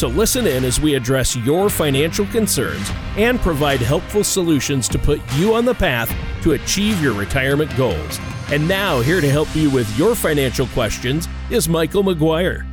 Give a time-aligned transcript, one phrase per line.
[0.00, 5.20] So listen in as we address your financial concerns and provide helpful solutions to put
[5.34, 6.10] you on the path
[6.42, 8.18] to achieve your retirement goals.
[8.50, 12.69] And now, here to help you with your financial questions is Michael McGuire.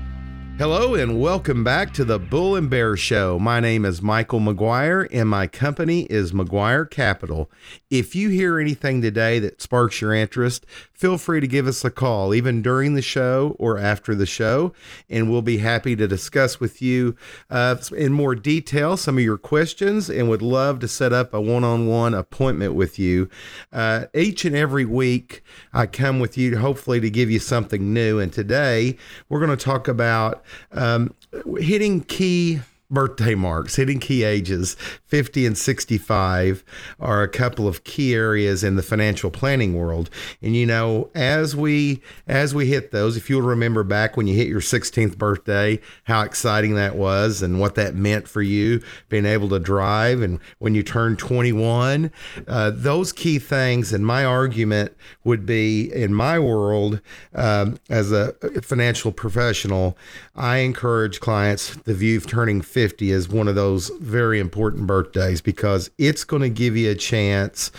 [0.57, 3.37] Hello and welcome back to the Bull and Bear Show.
[3.37, 7.51] My name is Michael McGuire and my company is McGuire Capital.
[7.91, 10.65] If you hear anything today that sparks your interest,
[10.97, 14.73] feel free to give us a call, even during the show or after the show,
[15.07, 17.15] and we'll be happy to discuss with you
[17.51, 21.39] uh, in more detail some of your questions and would love to set up a
[21.39, 23.29] one on one appointment with you.
[23.71, 28.17] Uh, each and every week, I come with you hopefully to give you something new.
[28.17, 28.97] And today,
[29.29, 31.13] we're going to talk about um,
[31.59, 36.63] hitting key birthday marks, hitting key ages, 50 and 65
[36.99, 40.09] are a couple of key areas in the financial planning world.
[40.41, 44.35] And you know, as we as we hit those, if you'll remember back when you
[44.35, 49.25] hit your 16th birthday, how exciting that was and what that meant for you being
[49.25, 52.11] able to drive and when you turned 21,
[52.47, 57.01] uh, those key things and my argument would be in my world
[57.35, 59.97] um, as a financial professional,
[60.35, 65.41] I encourage clients the view of turning 50 is one of those very important birthdays
[65.41, 67.71] because it's going to give you a chance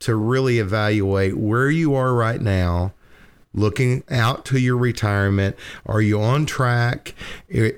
[0.00, 2.92] to really evaluate where you are right now
[3.54, 5.56] looking out to your retirement?
[5.86, 7.14] Are you on track?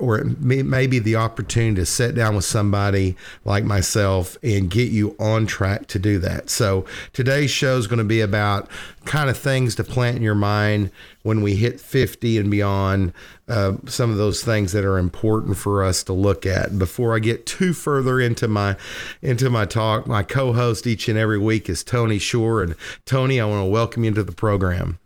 [0.00, 5.46] Or maybe the opportunity to sit down with somebody like myself and get you on
[5.46, 6.50] track to do that.
[6.50, 8.68] So today's show is going to be about
[9.04, 10.90] kind of things to plant in your mind
[11.22, 13.12] when we hit 50 and beyond,
[13.48, 16.78] uh, some of those things that are important for us to look at.
[16.78, 18.76] Before I get too further into my
[19.22, 22.74] into my talk, my co-host each and every week is Tony Shore, and
[23.04, 24.98] Tony, I want to welcome you into the program.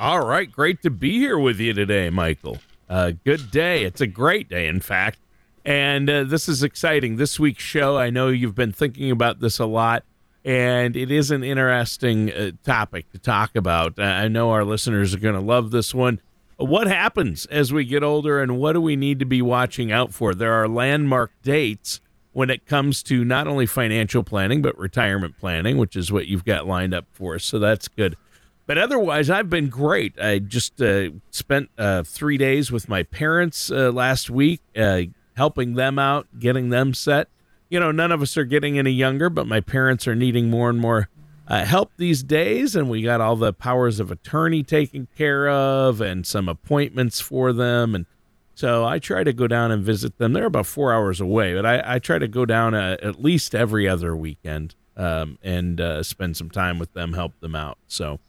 [0.00, 2.56] All right, great to be here with you today, Michael.
[2.88, 3.84] Uh, good day.
[3.84, 5.18] It's a great day, in fact.
[5.62, 7.16] And uh, this is exciting.
[7.16, 10.04] This week's show, I know you've been thinking about this a lot,
[10.42, 13.98] and it is an interesting uh, topic to talk about.
[13.98, 16.18] I know our listeners are going to love this one.
[16.56, 20.14] What happens as we get older, and what do we need to be watching out
[20.14, 20.34] for?
[20.34, 22.00] There are landmark dates
[22.32, 26.46] when it comes to not only financial planning, but retirement planning, which is what you've
[26.46, 27.44] got lined up for us.
[27.44, 28.16] So that's good.
[28.70, 30.16] But otherwise, I've been great.
[30.20, 35.02] I just uh, spent uh, three days with my parents uh, last week, uh,
[35.34, 37.26] helping them out, getting them set.
[37.68, 40.70] You know, none of us are getting any younger, but my parents are needing more
[40.70, 41.08] and more
[41.48, 42.76] uh, help these days.
[42.76, 47.52] And we got all the powers of attorney taken care of and some appointments for
[47.52, 47.96] them.
[47.96, 48.06] And
[48.54, 50.32] so I try to go down and visit them.
[50.32, 53.52] They're about four hours away, but I, I try to go down uh, at least
[53.52, 57.76] every other weekend um, and spend some time with them, help them out.
[57.88, 58.20] So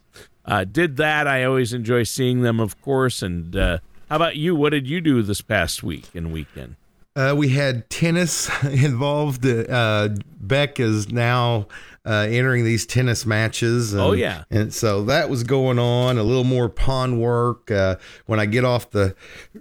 [0.46, 1.28] uh, did that.
[1.28, 3.22] I always enjoy seeing them, of course.
[3.22, 3.80] And uh,
[4.10, 4.56] how about you?
[4.56, 6.76] What did you do this past week and weekend?
[7.16, 9.46] Uh, we had tennis involved.
[9.46, 10.10] Uh,
[10.40, 11.68] Beck is now
[12.06, 13.94] uh, entering these tennis matches.
[13.94, 16.18] And, oh yeah, and so that was going on.
[16.18, 17.70] A little more pond work.
[17.70, 19.16] Uh, when I get off the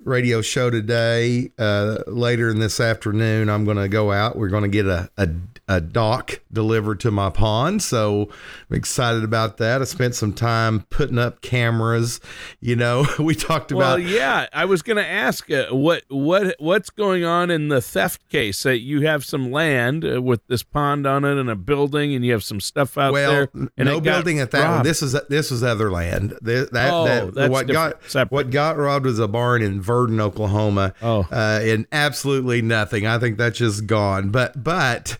[0.05, 4.37] radio show today, uh, later in this afternoon, I'm going to go out.
[4.37, 5.29] We're going to get a, a
[5.71, 7.81] a dock delivered to my pond.
[7.81, 8.29] So
[8.69, 9.81] I'm excited about that.
[9.81, 12.21] I spent some time putting up cameras.
[12.61, 13.79] You know, we talked about.
[13.79, 17.81] Well, yeah, I was going to ask uh, what what what's going on in the
[17.81, 18.65] theft case.
[18.65, 22.17] That uh, you have some land uh, with this pond on it and a building,
[22.17, 23.49] and you have some stuff out well, there.
[23.55, 24.79] Well, no building at that robbed.
[24.79, 24.85] one.
[24.85, 26.31] This is this was other land.
[26.43, 28.33] That, that, oh, that, that's what got separate.
[28.33, 30.95] what got robbed was a barn in Verden, Oklahoma.
[31.01, 33.07] Oh, uh, and absolutely nothing.
[33.07, 34.31] I think that's just gone.
[34.31, 35.17] But but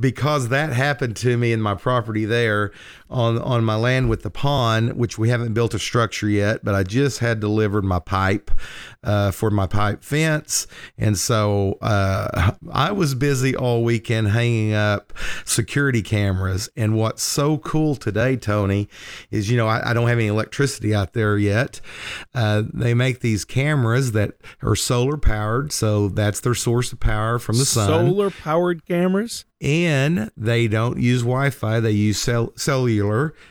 [0.00, 2.72] because that happened to me in my property there
[3.10, 6.74] on on my land with the pond, which we haven't built a structure yet, but
[6.74, 8.50] I just had delivered my pipe
[9.02, 10.66] uh, for my pipe fence,
[10.96, 15.12] and so uh, I was busy all weekend hanging up
[15.44, 16.68] security cameras.
[16.76, 18.88] And what's so cool today, Tony,
[19.30, 21.80] is you know I, I don't have any electricity out there yet.
[22.34, 24.32] Uh, they make these cameras that
[24.62, 27.88] are solar powered, so that's their source of power from the sun.
[27.88, 29.44] Solar powered cameras.
[29.60, 32.97] and they don't use Wi-Fi; they use cell- cellular,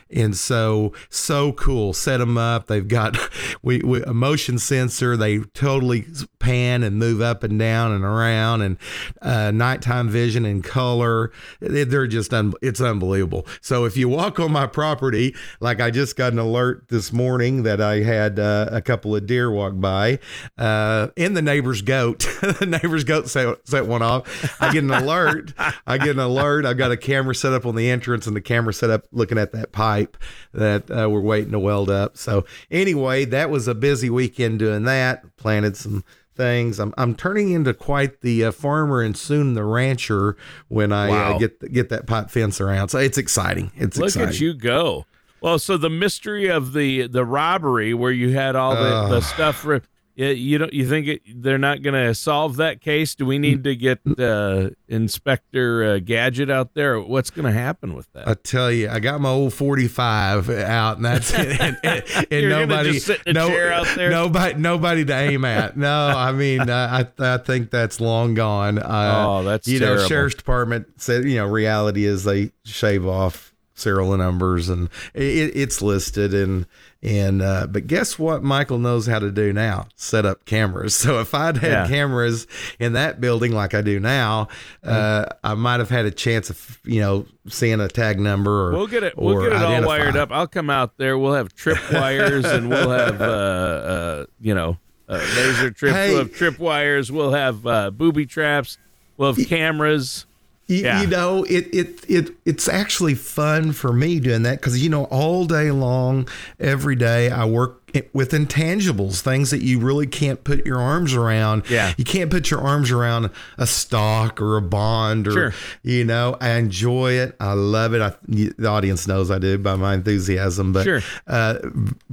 [0.09, 1.93] and so so cool.
[1.93, 2.67] Set them up.
[2.67, 3.17] They've got
[3.61, 5.17] we, we, a motion sensor.
[5.17, 6.05] They totally
[6.39, 8.77] pan and move up and down and around, and
[9.21, 11.31] uh, nighttime vision and color.
[11.59, 13.45] They're just un- it's unbelievable.
[13.61, 17.63] So if you walk on my property, like I just got an alert this morning
[17.63, 20.19] that I had uh, a couple of deer walk by,
[20.57, 22.19] uh, and the neighbor's goat.
[22.59, 24.61] the neighbor's goat set, set one off.
[24.61, 25.53] I get an alert.
[25.85, 26.65] I get an alert.
[26.65, 29.36] I've got a camera set up on the entrance and the camera set up looking
[29.37, 30.17] at that pipe
[30.53, 32.17] that uh, we're waiting to weld up.
[32.17, 35.37] So anyway, that was a busy weekend doing that.
[35.37, 36.03] Planted some
[36.35, 36.79] things.
[36.79, 40.37] I'm I'm turning into quite the uh, farmer and soon the rancher
[40.67, 41.35] when I uh, Wow.
[41.35, 42.89] uh, get get that pipe fence around.
[42.89, 43.71] So it's exciting.
[43.75, 44.29] It's Look exciting.
[44.29, 45.05] at you go.
[45.41, 49.57] Well, so the mystery of the the robbery where you had all the, the stuff.
[49.57, 49.81] For,
[50.17, 53.13] you, you don't you think it, they're not going to solve that case?
[53.15, 56.99] Do we need to get uh, Inspector uh, Gadget out there?
[56.99, 58.27] What's going to happen with that?
[58.27, 61.61] I tell you, I got my old 45 out, and that's it.
[61.61, 64.09] And, and, and nobody, just sit in a chair out there?
[64.09, 65.77] nobody, nobody to aim at.
[65.77, 68.79] No, I mean, uh, I, I think that's long gone.
[68.79, 73.46] Uh, Oh, that's you know, sheriff's department said, you know, reality is they shave off
[73.79, 76.65] serial numbers and it, it's listed and
[77.03, 81.19] and uh, but guess what Michael knows how to do now set up cameras so
[81.19, 81.87] if I'd had Yeah.
[81.87, 82.47] cameras
[82.79, 84.47] in that building like I do now
[84.83, 88.71] uh, I might have had a chance of you know seeing a tag number or
[88.73, 89.17] We'll get it.
[89.17, 90.31] We'll get it all wired up.
[90.31, 91.17] I'll come out there.
[91.17, 94.77] We'll have trip wires, and we'll have uh, uh, you know
[95.07, 95.93] uh, laser trip.
[95.93, 96.09] Hey.
[96.09, 97.11] We'll have trip wires.
[97.11, 98.77] We'll have uh, booby traps.
[99.17, 100.25] We'll have cameras.
[100.67, 101.01] You, Yeah.
[101.01, 105.05] you know, it, it it it's actually fun for me doing that because you know
[105.05, 106.27] all day long,
[106.59, 111.63] every day I work with intangibles, things that you really can't put your arms around.
[111.69, 111.93] Yeah.
[111.97, 115.53] you can't put your arms around a stock or a bond or Sure.
[115.83, 116.35] you know.
[116.41, 117.35] I enjoy it.
[117.39, 118.01] I love it.
[118.01, 120.73] I, the audience knows I do by my enthusiasm.
[120.73, 121.01] But Sure.
[121.27, 121.59] uh,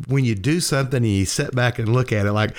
[0.06, 2.56] when you do something and you sit back and look at it, like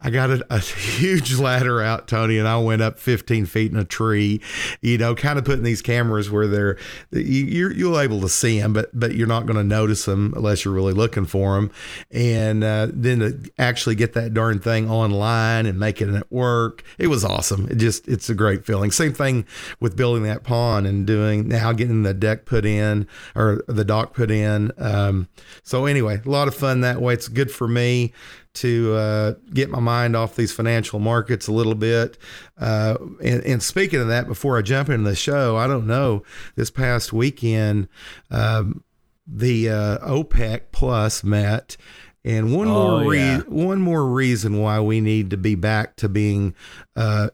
[0.00, 3.78] I got a, a huge ladder out, Tony, and I went up 15 feet in
[3.78, 4.40] a tree,
[4.82, 6.76] you know, kind of putting these cameras where they're,
[7.12, 10.34] you, you're, you're able to see them, but, but you're not going to notice them
[10.36, 11.70] unless you're really looking for them.
[12.10, 17.08] And uh, then to actually get that darn thing online and making it work, it
[17.08, 17.66] was awesome.
[17.70, 18.90] It just, it's a great feeling.
[18.90, 19.46] Same thing
[19.80, 24.14] with building that pond and doing now getting the deck put in or the dock
[24.14, 24.72] put in.
[24.78, 25.28] Um,
[25.62, 27.14] so anyway, a lot of fun that way.
[27.14, 28.12] It's good for me
[28.54, 32.18] to uh, get my mind off these financial markets a little bit.
[32.58, 36.24] Uh, and, and speaking of that, before I jump into the show, I don't know.
[36.56, 37.88] This past weekend,
[38.30, 38.82] um,
[39.26, 41.76] the uh, OPEC Plus met.
[42.24, 43.40] And one Oh, more re- yeah.
[43.46, 46.54] one more reason why we need to be back to being
[46.96, 47.28] uh,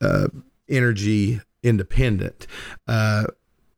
[0.00, 0.28] uh,
[0.68, 2.46] energy independent.
[2.86, 3.24] Uh,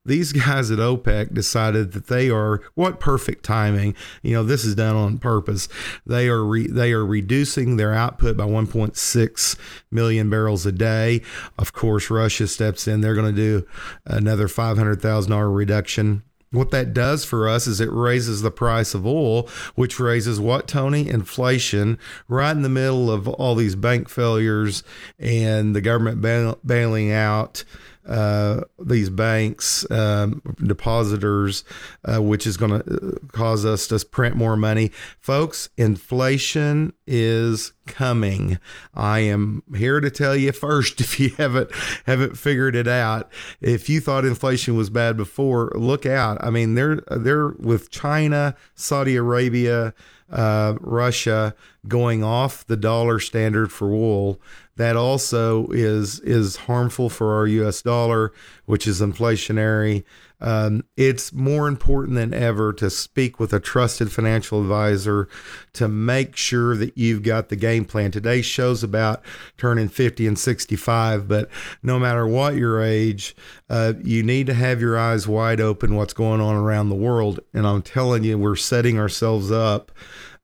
[0.04, 3.94] these guys at OPEC decided that they are what perfect timing.
[4.22, 5.68] You know, this is done on purpose.
[6.06, 9.56] They are re, they are reducing their output by 1.6
[9.90, 11.20] million barrels a day.
[11.58, 13.00] Of course, Russia steps in.
[13.02, 13.66] They're going to do
[14.06, 16.22] another $500,000 reduction.
[16.50, 20.66] What that does for us is it raises the price of oil, which raises what,
[20.66, 21.08] Tony?
[21.08, 24.82] Inflation, right in the middle of all these bank failures
[25.18, 27.64] and the government bail- bailing out
[28.08, 31.64] uh, these banks, um, depositors,
[32.04, 34.90] uh, which is going to cause us to print more money.
[35.20, 38.58] Folks, inflation is coming.
[38.94, 41.70] I am here to tell you first if you haven't
[42.06, 43.30] haven't figured it out.
[43.60, 46.42] If you thought inflation was bad before, look out.
[46.42, 49.94] I mean, they're they're with China, Saudi Arabia,
[50.30, 51.54] uh, Russia
[51.86, 54.40] going off the dollar standard for wool.
[54.76, 57.82] That also is is harmful for our U.S.
[57.82, 58.32] dollar,
[58.66, 60.04] which is inflationary.
[60.40, 65.28] Um, it's more important than ever to speak with a trusted financial advisor
[65.72, 68.10] to make sure that you've got the game plan.
[68.10, 69.22] Today's show's about
[69.56, 71.48] turning 50 and 65, but
[71.82, 73.34] no matter what your age,
[73.68, 77.40] uh, you need to have your eyes wide open what's going on around the world.
[77.52, 79.90] And I'm telling you, we're setting ourselves up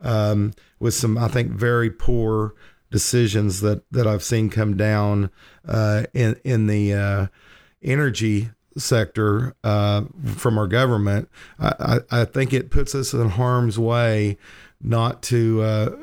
[0.00, 2.54] um, with some, I think, very poor
[2.90, 5.30] decisions that that I've seen come down
[5.66, 7.26] uh, in in the uh,
[7.82, 10.02] energy sector uh,
[10.34, 11.28] from our government.
[11.58, 14.38] I, I, I think it puts us in harm's way
[14.80, 15.62] not to.
[15.62, 15.96] Uh,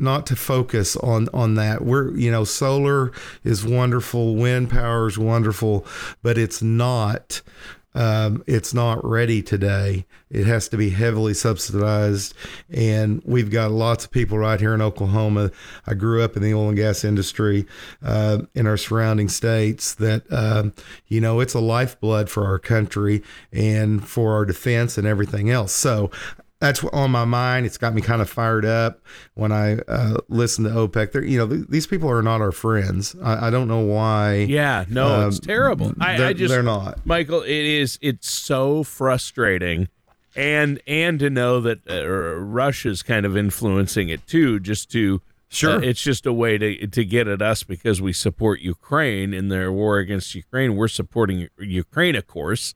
[0.00, 1.84] not to focus on on that.
[1.84, 3.10] We're you know solar
[3.42, 5.84] is wonderful, wind power is wonderful,
[6.22, 7.42] but it's not
[7.98, 10.06] um, it's not ready today.
[10.30, 12.32] It has to be heavily subsidized.
[12.70, 15.50] And we've got lots of people right here in Oklahoma.
[15.84, 17.66] I grew up in the oil and gas industry
[18.00, 20.74] uh, in our surrounding states that, um,
[21.08, 25.72] you know, it's a lifeblood for our country and for our defense and everything else.
[25.72, 26.12] So
[26.60, 27.66] that's on my mind.
[27.66, 29.00] It's got me kind of fired up
[29.34, 31.12] when I uh, listen to OPEC.
[31.12, 33.14] They're, you know, th- these people are not our friends.
[33.22, 34.34] I, I don't know why.
[34.48, 35.92] Yeah, no, um, it's terrible.
[36.00, 37.04] I, I, just they're not.
[37.06, 37.98] Michael, it is.
[38.02, 39.88] It's so frustrating,
[40.34, 45.22] and and to know that uh, Russia's kind of influencing it too, just to.
[45.50, 49.32] Sure, uh, it's just a way to to get at us because we support Ukraine
[49.32, 50.76] in their war against Ukraine.
[50.76, 52.74] We're supporting Ukraine, of course,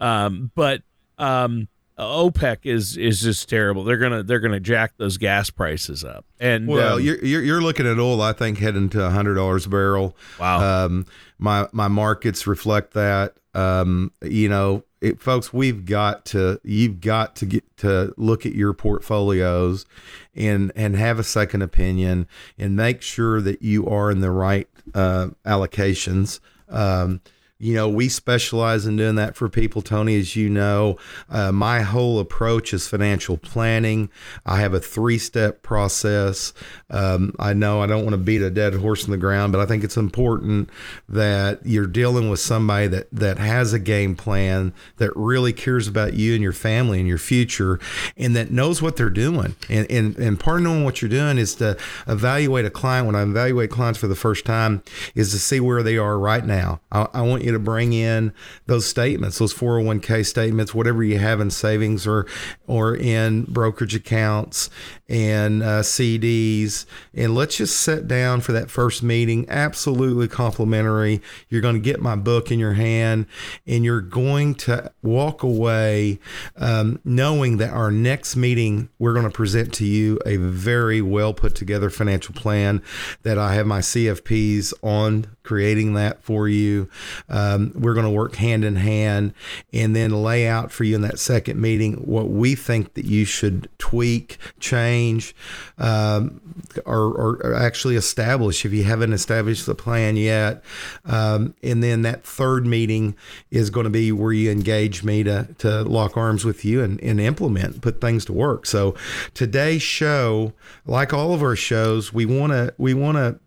[0.00, 0.80] um, but
[1.18, 3.84] um, OPEC is is just terrible.
[3.84, 6.24] They're gonna they're gonna jack those gas prices up.
[6.40, 8.20] And well, um, you're, you're looking at oil.
[8.20, 10.16] I think heading to hundred dollars a barrel.
[10.40, 10.86] Wow.
[10.86, 11.06] Um,
[11.38, 13.36] my my markets reflect that.
[13.54, 18.54] Um, you know, it, folks, we've got to you've got to get to look at
[18.54, 19.86] your portfolios
[20.34, 22.26] and and have a second opinion
[22.58, 26.40] and make sure that you are in the right uh, allocations.
[26.68, 27.20] Um,
[27.64, 30.98] you know, we specialize in doing that for people, Tony, as you know.
[31.30, 34.10] Uh, my whole approach is financial planning.
[34.44, 36.52] I have a three step process.
[36.90, 39.62] Um, I know I don't want to beat a dead horse in the ground, but
[39.62, 40.68] I think it's important
[41.08, 46.12] that you're dealing with somebody that, that has a game plan, that really cares about
[46.12, 47.80] you and your family and your future,
[48.18, 49.56] and that knows what they're doing.
[49.70, 53.06] And, and, and part of knowing what you're doing is to evaluate a client.
[53.06, 54.82] When I evaluate clients for the first time,
[55.14, 56.82] is to see where they are right now.
[56.92, 58.32] I, I want you to bring in
[58.66, 62.26] those statements, those 401k statements, whatever you have in savings or
[62.66, 64.70] or in brokerage accounts
[65.08, 69.46] and uh, CDs, and let's just sit down for that first meeting.
[69.48, 71.20] Absolutely complimentary.
[71.48, 73.26] You're going to get my book in your hand,
[73.66, 76.18] and you're going to walk away
[76.56, 81.34] um, knowing that our next meeting we're going to present to you a very well
[81.34, 82.82] put together financial plan
[83.22, 86.88] that I have my CFPs on creating that for you.
[87.28, 89.34] Um, we're going to work hand in hand
[89.72, 93.24] and then lay out for you in that second meeting what we think that you
[93.24, 95.36] should tweak, change,
[95.78, 96.40] um,
[96.86, 100.64] or, or, actually establish if you haven't established the plan yet.
[101.04, 103.14] Um, and then that third meeting
[103.50, 107.00] is going to be where you engage me to, to lock arms with you and,
[107.02, 108.64] and implement, put things to work.
[108.64, 108.94] So
[109.34, 110.54] today's show,
[110.86, 113.38] like all of our shows, we want to we want to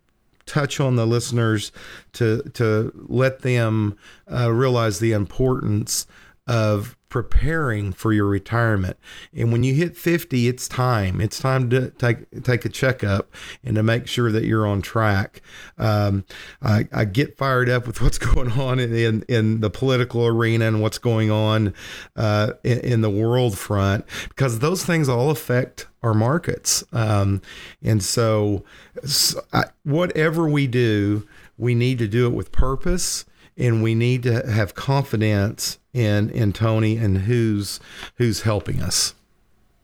[0.48, 1.72] touch on the listeners
[2.14, 3.98] to to let them
[4.32, 6.08] uh, realize the importance
[6.48, 8.98] of preparing for your retirement.
[9.34, 11.22] And when you hit 50, it's time.
[11.22, 15.42] It's time to take take a checkup and to make sure that you're on track.
[15.78, 16.26] Um,
[16.62, 20.82] I, I, get fired up with what's going on in, in, the political arena and
[20.82, 21.74] what's going on
[22.16, 26.84] uh, in, in, the world front because those things all affect our markets.
[26.92, 27.42] Um,
[27.84, 28.64] and so,
[29.06, 33.26] so I, whatever we do, we need to do it with purpose
[33.58, 37.80] and we need to have confidence in in Tony and who's
[38.16, 39.16] who's helping us.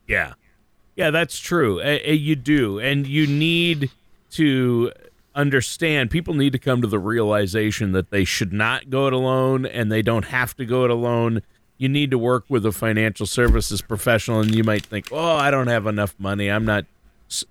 [0.07, 0.33] Yeah,
[0.95, 1.81] yeah, that's true.
[1.83, 3.89] you do, and you need
[4.31, 4.91] to
[5.35, 6.11] understand.
[6.11, 9.91] People need to come to the realization that they should not go it alone, and
[9.91, 11.41] they don't have to go it alone.
[11.83, 15.51] You need to work with a financial services professional, and you might think, "Oh, I
[15.51, 16.49] don't have enough money.
[16.49, 16.85] I'm not."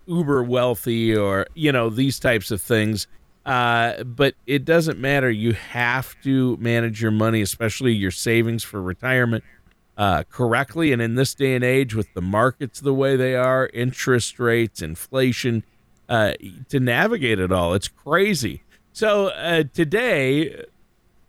[0.06, 3.08] uber wealthy or you know these types of things
[3.44, 5.30] uh, but it doesn't matter.
[5.30, 9.42] You have to manage your money, especially your savings for retirement,
[9.96, 10.92] uh, correctly.
[10.92, 14.80] And in this day and age, with the markets the way they are, interest rates,
[14.80, 15.64] inflation,
[16.08, 16.34] uh,
[16.68, 18.62] to navigate it all, it's crazy.
[18.92, 20.64] So uh, today,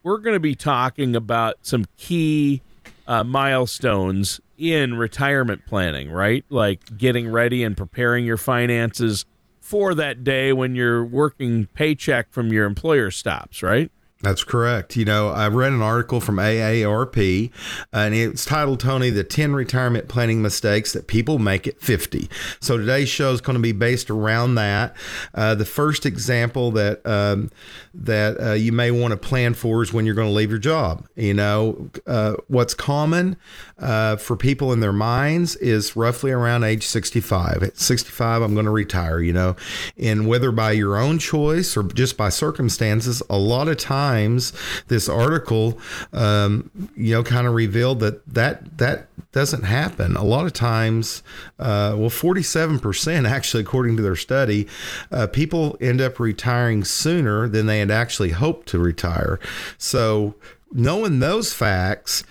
[0.03, 2.61] we're going to be talking about some key
[3.07, 6.45] uh, milestones in retirement planning, right?
[6.49, 9.25] Like getting ready and preparing your finances
[9.59, 13.91] for that day when your working paycheck from your employer stops, right?
[14.23, 14.95] That's correct.
[14.95, 17.51] You know, I read an article from AARP,
[17.91, 22.29] and it's titled Tony the 10 retirement planning mistakes that people make at 50.
[22.61, 24.95] So today's show is going to be based around that.
[25.35, 27.51] Uh, the first example that um,
[27.93, 30.57] that uh, you may want to plan for is when you're going to leave your
[30.57, 31.05] job.
[31.15, 33.35] You know, uh, what's common
[33.83, 37.63] uh, for people in their minds is roughly around age 65.
[37.63, 39.57] At 65, I'm going to retire, you know,
[39.97, 44.53] and whether by your own choice or just by circumstances, a lot of times
[44.87, 45.77] this article,
[46.13, 50.15] um, you know, kind of revealed that that that doesn't happen.
[50.15, 51.21] A lot of times,
[51.59, 54.67] uh, well, 47% actually, according to their study,
[55.11, 59.39] uh, people end up retiring sooner than they had actually hoped to retire.
[59.77, 60.35] So,
[60.71, 62.23] knowing those facts,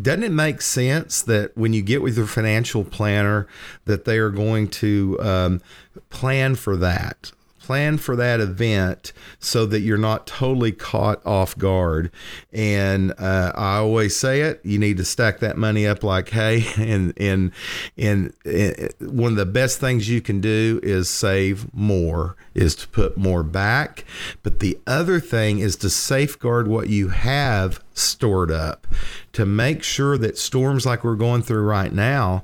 [0.00, 3.46] doesn't it make sense that when you get with your financial planner
[3.84, 5.60] that they are going to um,
[6.08, 7.32] plan for that
[7.62, 12.10] plan for that event so that you're not totally caught off guard.
[12.52, 16.66] And uh, I always say it: you need to stack that money up like hay.
[16.82, 17.52] And and
[17.96, 22.88] and, and one of the best things you can do is save more, is to
[22.88, 24.04] put more back.
[24.42, 28.86] But the other thing is to safeguard what you have stored up
[29.32, 32.42] to make sure that storms like we're going through right now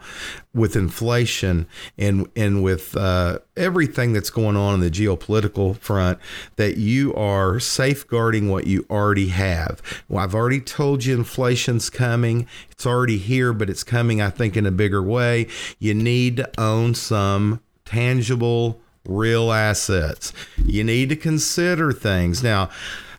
[0.54, 6.18] with inflation and and with uh, everything that's going on in the geopolitical front
[6.56, 9.80] that you are safeguarding what you already have.
[10.08, 12.46] Well, I've already told you inflation's coming.
[12.70, 15.46] It's already here, but it's coming I think in a bigger way.
[15.78, 20.32] You need to own some tangible real assets.
[20.64, 22.42] You need to consider things.
[22.42, 22.70] Now,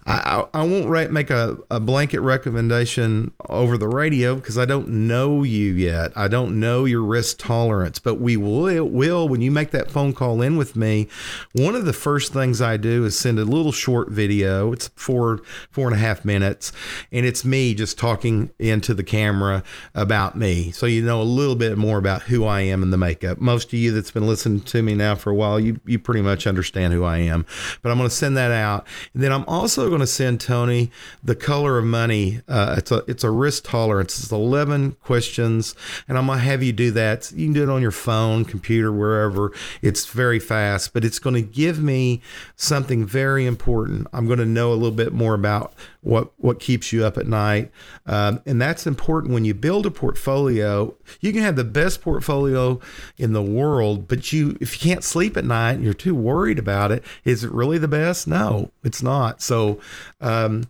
[0.09, 5.43] I, I won't make a, a blanket recommendation over the radio because I don't know
[5.43, 6.11] you yet.
[6.15, 10.13] I don't know your risk tolerance, but we will, will, when you make that phone
[10.13, 11.07] call in with me,
[11.53, 14.73] one of the first things I do is send a little short video.
[14.73, 16.71] It's four, four and a half minutes,
[17.11, 19.63] and it's me just talking into the camera
[19.93, 20.71] about me.
[20.71, 23.37] So you know a little bit more about who I am in the makeup.
[23.37, 26.21] Most of you that's been listening to me now for a while, you, you pretty
[26.21, 27.45] much understand who I am.
[27.83, 28.87] But I'm going to send that out.
[29.13, 30.91] And then I'm also going to send Tony
[31.23, 32.41] the color of money.
[32.47, 34.19] Uh, it's a it's a risk tolerance.
[34.19, 35.75] It's 11 questions,
[36.07, 37.31] and I'm gonna have you do that.
[37.31, 39.51] You can do it on your phone, computer, wherever.
[39.81, 42.21] It's very fast, but it's going to give me
[42.55, 44.07] something very important.
[44.13, 47.27] I'm going to know a little bit more about what what keeps you up at
[47.27, 47.71] night,
[48.05, 50.95] um, and that's important when you build a portfolio.
[51.19, 52.79] You can have the best portfolio
[53.17, 56.59] in the world, but you if you can't sleep at night and you're too worried
[56.59, 58.27] about it, is it really the best?
[58.27, 59.41] No, it's not.
[59.41, 59.79] So.
[60.21, 60.65] Um,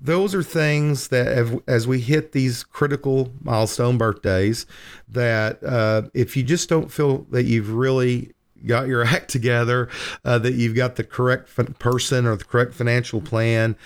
[0.00, 4.66] those are things that as we hit these critical milestone birthdays
[5.08, 8.34] that uh, if you just don't feel that you've really
[8.66, 9.88] got your act together
[10.24, 11.48] uh, that you've got the correct
[11.78, 13.76] person or the correct financial plan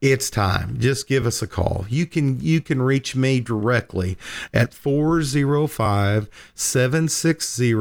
[0.00, 0.78] it's time.
[0.78, 1.84] Just give us a call.
[1.88, 4.16] You can you can reach me directly
[4.54, 7.74] at 405 760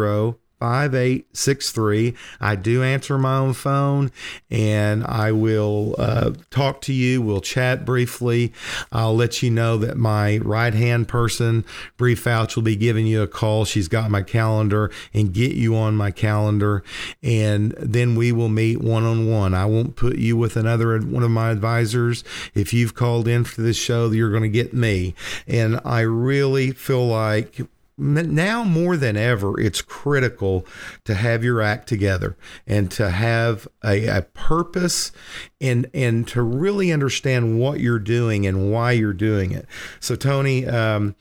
[0.59, 2.13] 5863.
[2.39, 4.11] I do answer my own phone
[4.49, 7.21] and I will uh, talk to you.
[7.21, 8.53] We'll chat briefly.
[8.91, 11.65] I'll let you know that my right hand person,
[11.97, 13.65] Bree Fouch, will be giving you a call.
[13.65, 16.83] She's got my calendar and get you on my calendar.
[17.21, 19.53] And then we will meet one on one.
[19.53, 22.23] I won't put you with another one of my advisors.
[22.53, 25.13] If you've called in for this show, you're going to get me.
[25.47, 27.61] And I really feel like
[27.97, 30.65] now more than ever, it's critical
[31.05, 35.11] to have your act together and to have a, a, purpose
[35.59, 39.65] and and to really understand what you're doing and why you're doing it.
[39.99, 41.15] So, Tony, um,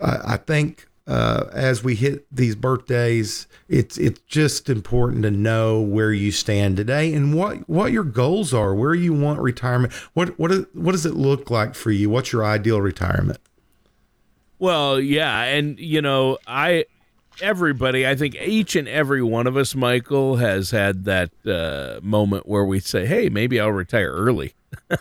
[0.00, 5.80] I, I, think uh, as we hit these birthdays, it's it's just important to know
[5.80, 9.94] where you stand today and what what your goals are, where you want retirement.
[10.12, 12.10] What what what does it look like for you?
[12.10, 13.38] What's your ideal retirement?
[14.58, 16.84] Well, yeah, and you know, I
[17.40, 22.48] everybody, I think each and every one of us, Michael, has had that uh, moment
[22.48, 24.54] where we say, "Hey, maybe I'll retire early."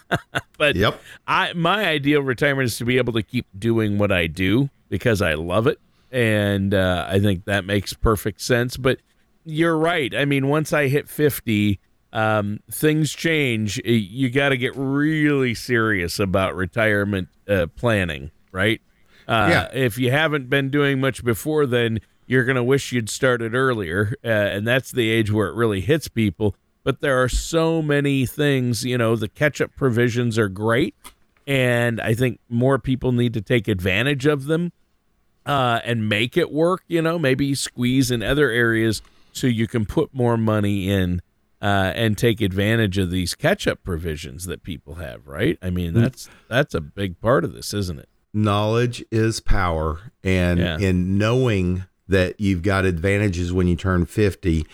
[0.57, 1.01] but yep.
[1.27, 5.21] I my ideal retirement is to be able to keep doing what I do because
[5.21, 5.79] I love it,
[6.11, 8.77] and uh, I think that makes perfect sense.
[8.77, 8.99] But
[9.43, 10.13] you're right.
[10.15, 11.79] I mean, once I hit fifty.
[12.13, 13.81] Um, things change.
[13.83, 18.81] You got to get really serious about retirement uh, planning, right?
[19.27, 19.67] Uh, yeah.
[19.73, 24.15] If you haven't been doing much before, then you're going to wish you'd started earlier.
[24.23, 26.55] Uh, and that's the age where it really hits people.
[26.83, 30.95] But there are so many things, you know, the catch up provisions are great.
[31.45, 34.71] And I think more people need to take advantage of them
[35.45, 39.85] uh, and make it work, you know, maybe squeeze in other areas so you can
[39.85, 41.21] put more money in
[41.61, 45.57] uh, and take advantage of these catch up provisions that people have, right?
[45.61, 46.01] I mean, mm.
[46.01, 48.09] that's that's a big part of this, isn't it?
[48.37, 50.77] Knowledge is power and yeah.
[50.77, 54.65] in knowing that you've got advantages when you turn 50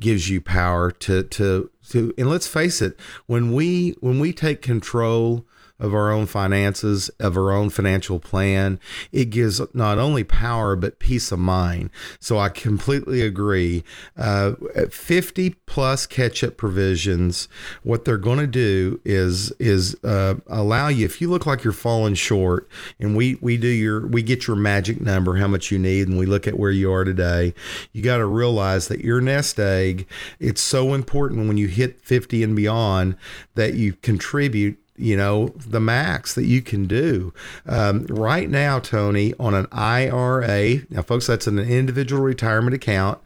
[0.00, 4.62] gives you power to to to and let's face it when we when we take
[4.62, 5.44] control
[5.80, 8.78] of our own finances, of our own financial plan.
[9.10, 11.90] It gives not only power, but peace of mind.
[12.20, 13.82] So I completely agree.
[14.16, 14.52] Uh,
[14.90, 17.48] 50 plus catch up provisions,
[17.82, 21.72] what they're going to do is, is uh, allow you, if you look like you're
[21.72, 25.78] falling short and we, we do your, we get your magic number, how much you
[25.78, 27.54] need, and we look at where you are today,
[27.92, 30.06] you got to realize that your nest egg,
[30.38, 33.16] it's so important when you hit 50 and beyond
[33.54, 37.32] that you contribute you know, the max that you can do.
[37.66, 43.18] Um, right now, Tony, on an IRA, now, folks, that's an individual retirement account,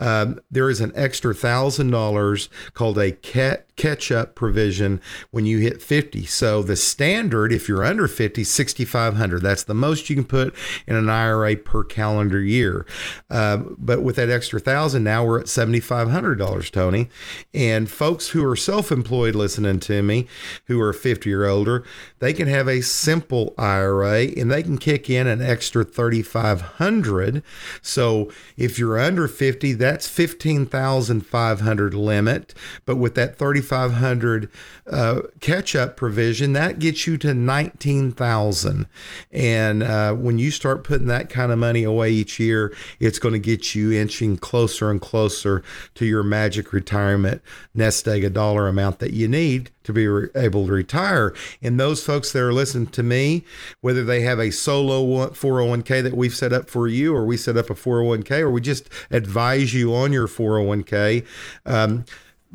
[0.00, 5.82] um, there is an extra $1,000 called a CAT catch up provision when you hit
[5.82, 6.24] 50.
[6.26, 9.42] So the standard, if you're under 50, 6,500.
[9.42, 10.54] That's the most you can put
[10.86, 12.86] in an IRA per calendar year.
[13.30, 17.08] Uh, but with that extra thousand, now we're at $7,500, Tony.
[17.52, 20.26] And folks who are self employed listening to me,
[20.66, 21.84] who are 50 or older,
[22.18, 27.42] they can have a simple IRA and they can kick in an extra 3,500.
[27.82, 32.54] So if you're under 50, that's 15,500 limit.
[32.84, 34.50] But with that 30 3500
[34.90, 38.86] uh, catch up provision, that gets you to 19,000.
[39.32, 43.32] And uh, when you start putting that kind of money away each year, it's going
[43.32, 45.62] to get you inching closer and closer
[45.94, 47.42] to your magic retirement
[47.74, 51.32] nest egg a dollar amount that you need to be re- able to retire.
[51.62, 53.44] And those folks that are listening to me,
[53.80, 57.56] whether they have a solo 401k that we've set up for you, or we set
[57.56, 61.24] up a 401k, or we just advise you on your 401k,
[61.64, 62.04] um,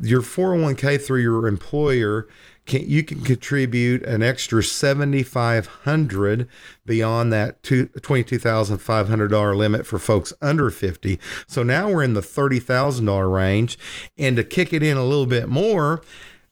[0.02, 2.26] your 401k through your employer
[2.66, 6.48] can, you can contribute an extra 7500
[6.84, 11.18] beyond that $22,500 limit for folks under 50.
[11.46, 13.78] So now we're in the $30,000 range
[14.18, 16.02] and to kick it in a little bit more,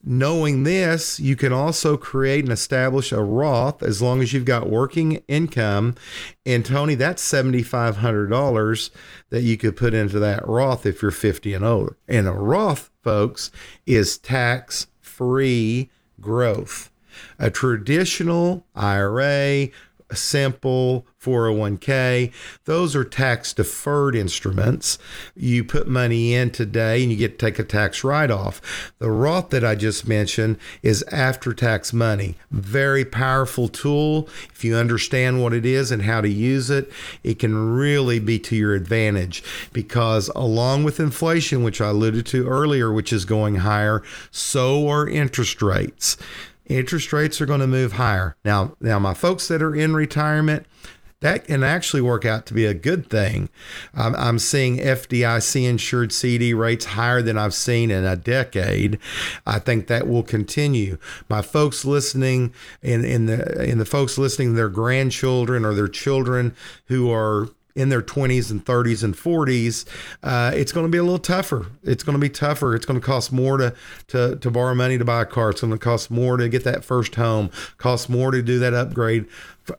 [0.03, 4.71] knowing this, you can also create and establish a Roth as long as you've got
[4.71, 5.95] working income.
[6.47, 8.91] And Tony, that's $7,500
[9.31, 11.97] that you could put into that Roth if you're 50 and older.
[12.09, 13.51] And a Roth, folks,
[13.87, 16.91] is tax free growth.
[17.39, 19.69] A traditional IRA,
[20.11, 22.33] a simple 401k.
[22.65, 24.99] Those are tax deferred instruments.
[25.37, 28.93] You put money in today and you get to take a tax write off.
[28.99, 32.37] The Roth that I just mentioned is after tax money.
[32.51, 34.29] Very powerful tool.
[34.53, 36.91] If you understand what it is and how to use it,
[37.23, 39.43] it can really be to your advantage
[39.73, 45.09] because along with inflation, which I alluded to earlier, which is going higher, so are
[45.09, 46.17] interest rates
[46.71, 48.37] interest rates are going to move higher.
[48.45, 50.67] Now, now my folks that are in retirement,
[51.21, 53.51] that can actually work out to be a good thing.
[53.93, 58.99] I'm, I'm, seeing FDIC insured CD rates higher than I've seen in a decade.
[59.47, 60.97] I think that will continue.
[61.29, 66.55] My folks listening, in, in the in the folks listening, their grandchildren or their children
[66.87, 69.85] who are in their 20s and 30s and 40s,
[70.23, 71.67] uh, it's going to be a little tougher.
[71.83, 72.75] It's going to be tougher.
[72.75, 73.75] It's going to cost more to,
[74.09, 75.51] to, to borrow money to buy a car.
[75.51, 78.75] It's going to cost more to get that first home, cost more to do that
[78.75, 79.27] upgrade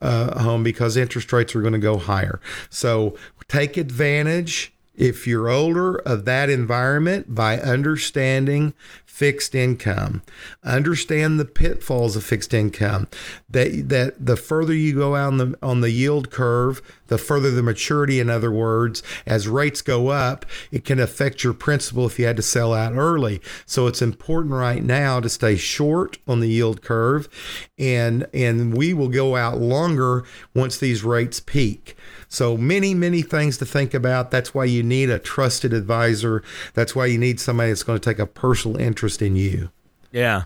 [0.01, 2.39] uh, home because interest rates are going to go higher.
[2.69, 8.73] So take advantage if you're older of that environment by understanding
[9.11, 10.23] fixed income.
[10.63, 13.07] Understand the pitfalls of fixed income.
[13.49, 17.51] That that the further you go out on the on the yield curve, the further
[17.51, 22.17] the maturity, in other words, as rates go up, it can affect your principal if
[22.17, 23.41] you had to sell out early.
[23.67, 27.29] So it's important right now to stay short on the yield curve
[27.77, 30.23] and and we will go out longer
[30.55, 31.95] once these rates peak.
[32.31, 34.31] So many, many things to think about.
[34.31, 36.41] That's why you need a trusted advisor.
[36.73, 39.69] That's why you need somebody that's going to take a personal interest in you.
[40.13, 40.43] Yeah.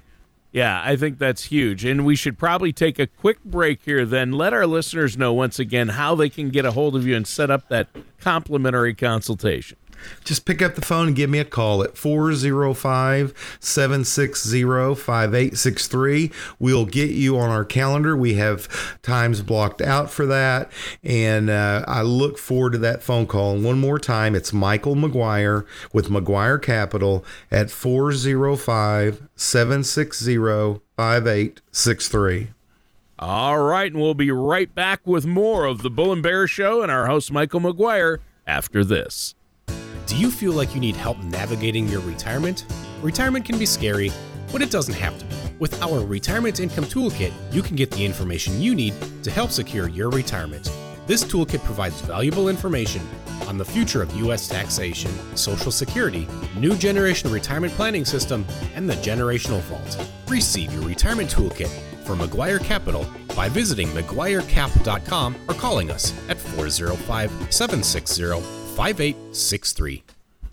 [0.52, 1.86] Yeah, I think that's huge.
[1.86, 5.60] And we should probably take a quick break here, then let our listeners know once
[5.60, 9.78] again how they can get a hold of you and set up that complimentary consultation
[10.24, 14.64] just pick up the phone and give me a call at 405 760
[14.96, 16.32] 5863.
[16.60, 18.16] We'll get you on our calendar.
[18.16, 18.68] We have
[19.02, 20.72] times blocked out for that.
[21.04, 23.54] And uh, I look forward to that phone call.
[23.54, 32.48] And one more time, it's Michael McGuire with McGuire Capital at 405 760 5863.
[33.18, 36.82] All right, and we'll be right back with more of the Bull and Bear Show
[36.82, 39.35] and our host, Michael McGuire, after this.
[40.06, 42.66] Do you feel like you need help navigating your retirement?
[43.02, 44.12] Retirement can be scary,
[44.52, 45.36] but it doesn't have to be.
[45.58, 49.90] With our Retirement Income Toolkit, you can get the information you need to help secure
[49.90, 50.70] your retirement.
[51.08, 53.02] This toolkit provides valuable information
[53.48, 54.48] on the future of U.S.
[54.48, 60.08] taxation, Social Security, new generation retirement planning system, and the generational vault.
[60.28, 61.70] Receive your retirement toolkit
[62.04, 70.04] from McGuire Capital by visiting McGuireCap.com or calling us at 405 760 5863.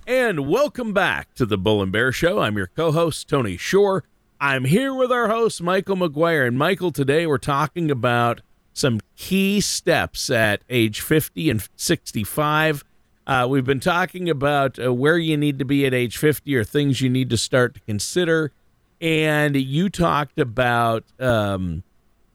[0.07, 2.39] And welcome back to the Bull and Bear Show.
[2.39, 4.05] I'm your co host, Tony Shore.
[4.41, 6.47] I'm here with our host, Michael McGuire.
[6.47, 8.41] And Michael, today we're talking about
[8.73, 12.85] some key steps at age 50 and 65.
[13.27, 16.63] Uh, we've been talking about uh, where you need to be at age 50 or
[16.63, 18.53] things you need to start to consider.
[19.01, 21.83] and you talked about um,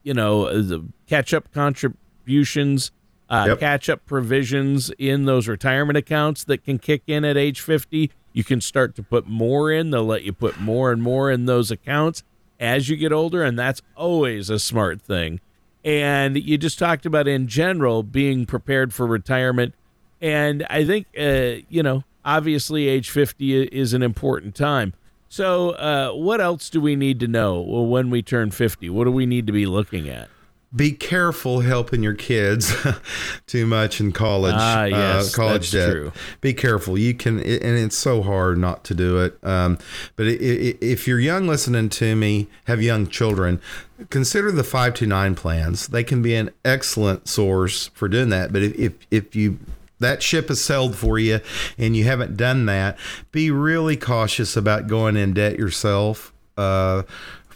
[0.03, 2.91] you know the catch up contributions,
[3.29, 3.59] uh, Yep.
[3.59, 8.11] catch up provisions in those retirement accounts that can kick in at age fifty.
[8.33, 9.89] You can start to put more in.
[9.91, 12.23] They'll let you put more and more in those accounts
[12.59, 15.39] as you get older, and that's always a smart thing.
[15.83, 19.73] And you just talked about in general being prepared for retirement.
[20.21, 24.93] And I think, uh, you know, obviously age 50 is an important time.
[25.29, 28.89] So, uh, what else do we need to know when we turn 50?
[28.89, 30.29] What do we need to be looking at?
[30.75, 32.75] Be careful helping your kids
[33.47, 34.53] too much in college.
[34.55, 35.91] Ah, yes, uh, college that's debt.
[35.91, 36.11] true.
[36.41, 36.97] Be careful.
[36.97, 39.37] You can, and it's so hard not to do it.
[39.43, 39.77] Um,
[40.17, 43.61] but i i if you're young, listening to me, have young children,
[44.09, 45.87] consider the 529 plans.
[45.87, 48.51] They can be an excellent source for doing that.
[48.51, 49.59] But if if, if you
[49.99, 51.39] that ship has sailed for you
[51.77, 52.97] and you haven't done that,
[53.31, 56.33] be really cautious about going in debt yourself.
[56.55, 57.03] Uh,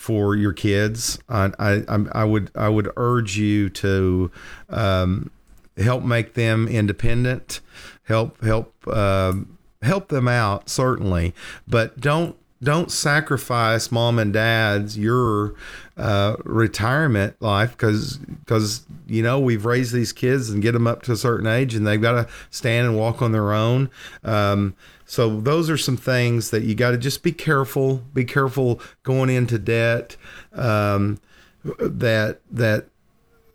[0.02, 1.20] for your kids.
[1.30, 4.32] I, I, I'm- would I would urge you to
[4.70, 5.30] um,
[5.78, 7.62] help make them independent,
[8.06, 11.36] help help um, help them out certainly,
[11.68, 15.54] but don't don't sacrifice mom and dad's your
[15.98, 21.04] uh, retirement life because because you know we've raised these kids and get them up
[21.04, 23.88] to a certain age and they've got to stand and walk on their own.
[24.24, 24.74] Um,
[25.12, 27.98] so those are some things that you got to just be careful.
[28.14, 30.16] Be careful going into debt.
[30.54, 31.20] Um,
[31.66, 32.88] that that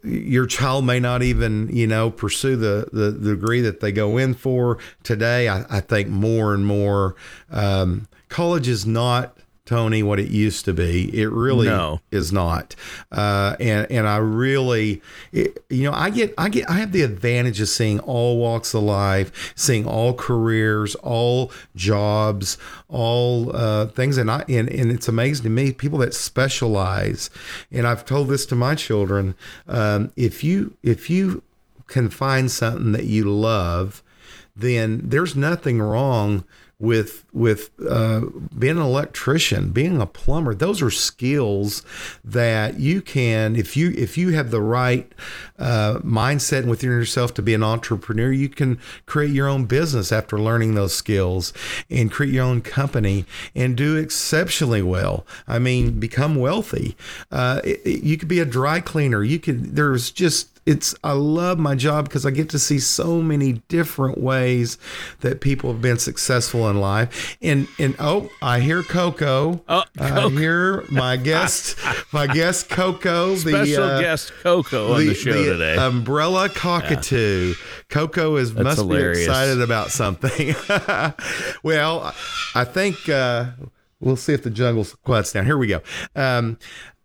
[0.03, 4.19] your child may not even you know pursue the, the, the degree that they go
[4.19, 7.17] in for today i, I think more and more
[7.51, 9.37] um, college is not
[9.67, 11.11] tony what it used to be.
[11.21, 12.01] It really No.
[12.11, 12.75] is not.
[13.13, 15.03] Uh, and and i really
[15.33, 18.73] it, you know i get i get i have the advantage of seeing all walks
[18.75, 22.57] of life seeing all careers all jobs
[22.89, 24.17] all uh, things.
[24.17, 27.29] And i and, and it's amazing to me people that specialize.
[27.73, 29.35] And i've told this to my children
[29.69, 31.43] um, if you if you
[31.89, 34.03] can find something that you love
[34.55, 36.45] then there's nothing wrong
[36.79, 38.21] with with uh,
[38.57, 40.55] being an electrician, being a plumber.
[40.55, 41.83] Those are skills
[42.23, 45.11] that you can, if you if you have the right
[45.59, 50.39] uh, mindset within yourself to be an entrepreneur, you can create your own business after
[50.39, 51.55] learning those skills
[51.89, 55.27] and create your own company and do exceptionally well.
[55.49, 56.95] I mean, become wealthy.
[57.31, 59.25] Uh, it- it- you could be a dry cleaner.
[59.25, 59.77] You could.
[59.77, 64.19] There's just it's I love my job because I get to see so many different
[64.19, 64.79] ways
[65.21, 67.37] that people have been successful in life.
[67.41, 69.63] And and oh, I hear Coco.
[69.69, 71.79] Oh, I hear my guest,
[72.13, 75.77] my guest Coco, Special the uh, guest Coco on the, show the today.
[75.77, 77.55] Umbrella cockatoo.
[77.89, 79.19] Coco is must hilarious.
[79.19, 80.55] be excited about something.
[81.63, 82.13] well,
[82.57, 83.51] I think uh,
[84.01, 85.47] we'll see if the jungle quiets down.
[85.47, 85.81] Here we go.
[86.17, 86.59] Um,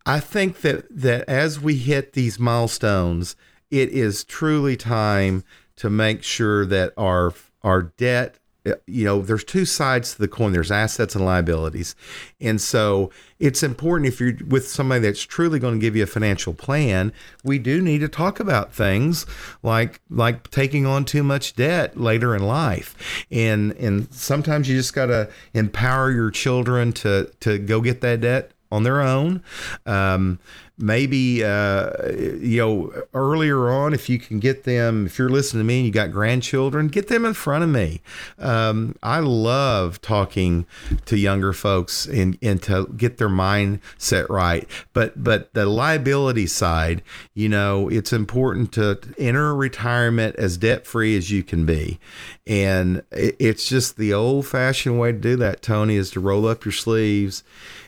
[0.05, 3.35] I think that that as we hit these milestones,
[3.71, 5.43] it is truly time
[5.77, 10.27] to make sure that our our debt eh, you know there's two sides to the
[10.27, 10.51] coin.
[10.51, 11.95] There's assets and liabilities.
[12.39, 16.07] And so it's important if you're with somebody that's truly going to give you a
[16.07, 17.11] financial plan
[17.43, 19.25] we do need to talk about things
[19.63, 23.25] like like taking on too much debt later in life.
[23.31, 28.21] And and sometimes you just got to empower your children to to go get that
[28.21, 29.43] debt on their own.
[29.85, 30.39] Um,
[30.81, 31.91] maybe uh,
[32.39, 35.85] you know earlier on, if you can get them, if you're listening to me and
[35.85, 38.01] you got grandchildren, get them in front of me.
[38.39, 40.65] Um, I love talking
[41.05, 44.67] to younger folks and, and to get their mindset right.
[44.93, 47.03] But but the liability side,
[47.33, 51.99] you know, it's important to enter retirement as debt free as you can be,
[52.47, 55.61] and it, it's just the old fashioned way to do that.
[55.61, 57.43] Tony is to roll up your sleeves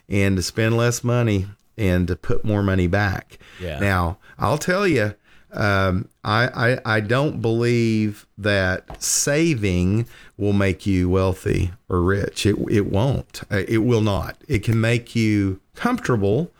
[0.09, 3.39] and to spend less money and to put more money back.
[3.59, 3.79] Yeah.
[3.79, 5.15] Now, I'll tell you,
[5.51, 6.47] um, I,
[6.85, 12.45] I I don't believe that saving will make you wealthy or rich.
[12.45, 13.41] It it won't.
[13.51, 14.37] Uh, It will not.
[14.47, 16.51] It can make you comfortable.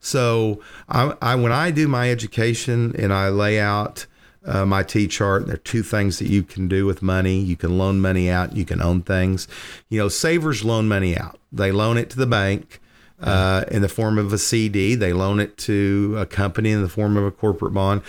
[0.00, 4.06] So I, I when I do my education and I lay out
[4.44, 5.46] uh, my T chart.
[5.46, 7.38] There are two things that you can do with money.
[7.38, 8.56] You can loan money out.
[8.56, 9.48] You can own things.
[9.88, 11.38] You know, savers loan money out.
[11.52, 12.80] They loan it to the bank
[13.20, 14.94] uh, in the form of a CD.
[14.94, 18.02] They loan it to a company in the form of a corporate bond.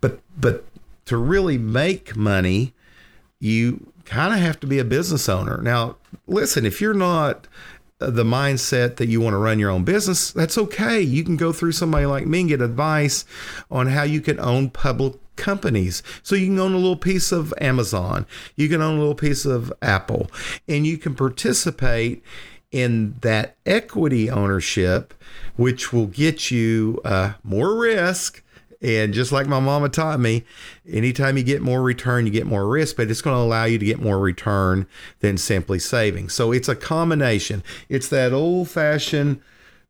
[0.00, 0.64] But but
[1.06, 2.74] to really make money,
[3.40, 5.60] you kind of have to be a business owner.
[5.62, 5.96] Now,
[6.26, 7.46] listen, if you're not
[8.00, 11.00] uh, the mindset that you want to run your own business, that's okay.
[11.00, 13.24] You can go through somebody like me and get advice
[13.70, 16.02] on how you can own public companies.
[16.22, 19.46] So you can own a little piece of Amazon, you can own a little piece
[19.46, 20.30] of Apple,
[20.68, 22.22] and you can participate
[22.70, 25.14] in that equity ownership,
[25.56, 28.42] which will get you uh, more risk.
[28.80, 30.44] And just like my mama taught me,
[30.88, 33.76] anytime you get more return, you get more risk, but it's going to allow you
[33.76, 34.86] to get more return
[35.18, 36.28] than simply saving.
[36.28, 37.64] So it's a combination.
[37.88, 39.40] It's that old fashioned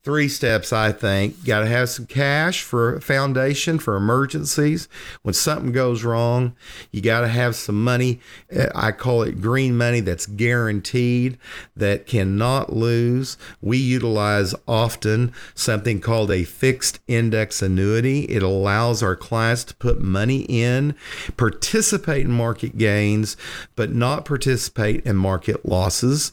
[0.08, 1.44] three steps, I think.
[1.44, 4.88] Got to have some cash for foundation for emergencies.
[5.20, 6.56] When something goes wrong,
[6.90, 8.18] you got to have some money.
[8.50, 11.36] Uh, I call it green money that's guaranteed,
[11.76, 13.36] that cannot lose.
[13.60, 18.20] We utilize often something called a fixed index annuity.
[18.30, 20.94] It allows our clients to put money in,
[21.36, 23.36] participate in market gains,
[23.76, 26.32] but not participate in market losses.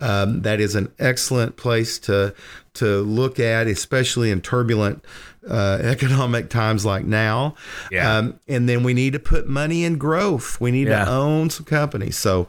[0.00, 2.34] Um, that is an excellent place to
[2.74, 5.04] to look at, especially in turbulent
[5.48, 7.54] uh, economic times like now.
[7.90, 8.18] Yeah.
[8.18, 10.60] Um, and then we need to put money in growth.
[10.60, 11.04] We need yeah.
[11.04, 12.16] to own some companies.
[12.16, 12.48] So,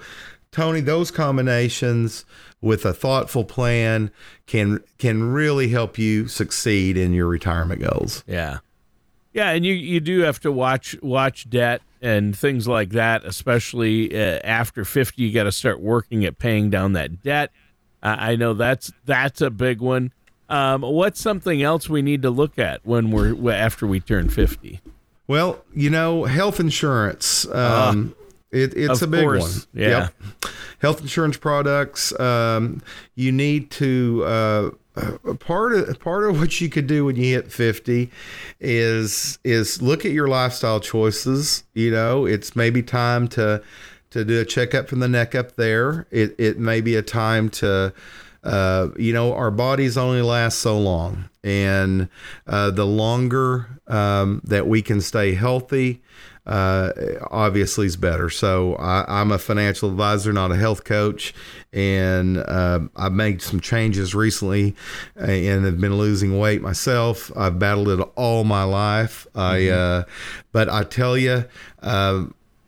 [0.51, 2.25] Tony, those combinations
[2.61, 4.11] with a thoughtful plan
[4.47, 8.23] can can really help you succeed in your retirement goals.
[8.27, 8.59] Yeah.
[9.33, 14.15] Yeah, and you, you do have to watch watch debt and things like that, especially
[14.15, 17.51] uh, after 50 you got to start working at paying down that debt.
[18.05, 20.11] I know that's that's a big one.
[20.47, 24.79] Um, what's something else we need to look at when we're after we turn 50?
[25.27, 27.47] Well, you know, health insurance.
[27.47, 28.25] Um, uh,
[28.57, 29.67] it, it's a big course.
[29.73, 29.81] one.
[29.81, 29.89] Yeah.
[29.89, 30.13] Yep.
[30.79, 32.17] Health insurance products.
[32.19, 32.81] Um,
[33.15, 34.23] you need to.
[34.25, 38.09] Uh, uh, part of part of what you could do when you hit 50
[38.61, 43.61] is is look at your lifestyle choices you know it's maybe time to
[44.15, 47.49] to do a checkup from the neck up there it it may be a time
[47.49, 47.93] to
[48.45, 52.07] uh, you know our bodies only last so long and
[52.47, 56.01] uh, the longer um, that we can stay healthy
[56.45, 56.91] uh,
[57.31, 58.29] obviously is better.
[58.29, 61.33] So I, am a financial advisor, not a health coach,
[61.73, 64.75] and uh, I've made some changes recently,
[65.19, 67.31] uh, and have been losing weight myself.
[67.35, 69.25] I've battled it all my life.
[69.33, 69.39] Mm-hmm.
[69.39, 70.03] I, uh,
[70.51, 71.45] but I tell you,
[71.81, 72.25] uh,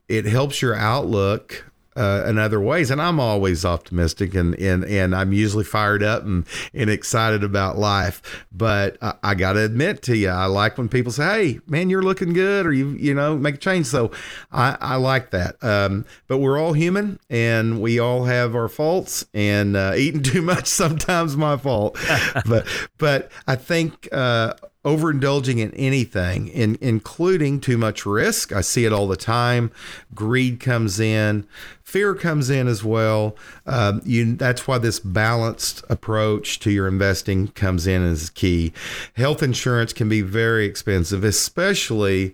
[0.08, 1.66] it helps your outlook
[1.98, 2.92] uh, in other ways.
[2.92, 7.78] And I'm always optimistic and, and, and I'm usually fired up and, and excited about
[7.78, 8.46] life.
[8.52, 11.90] But I, I got to admit to you, I like when people say, Hey, man,
[11.90, 13.88] you're looking good or you, you know, make a change.
[13.88, 14.12] So
[14.52, 15.62] I, I like that.
[15.64, 20.44] Um, but we're all human and we all have our faults and uh, eating too
[20.44, 21.98] much sometimes my fault.
[22.46, 22.68] but,
[23.00, 24.54] but I think, uh,
[24.88, 28.54] overindulging in anything, in, including too much risk.
[28.54, 29.70] I see it all the time.
[30.16, 31.46] Greed comes in,
[31.84, 33.36] fear comes in as well.
[33.66, 38.72] Um, you, that's why this balanced approach to your investing comes in as key.
[39.18, 42.34] Health insurance can be very expensive, especially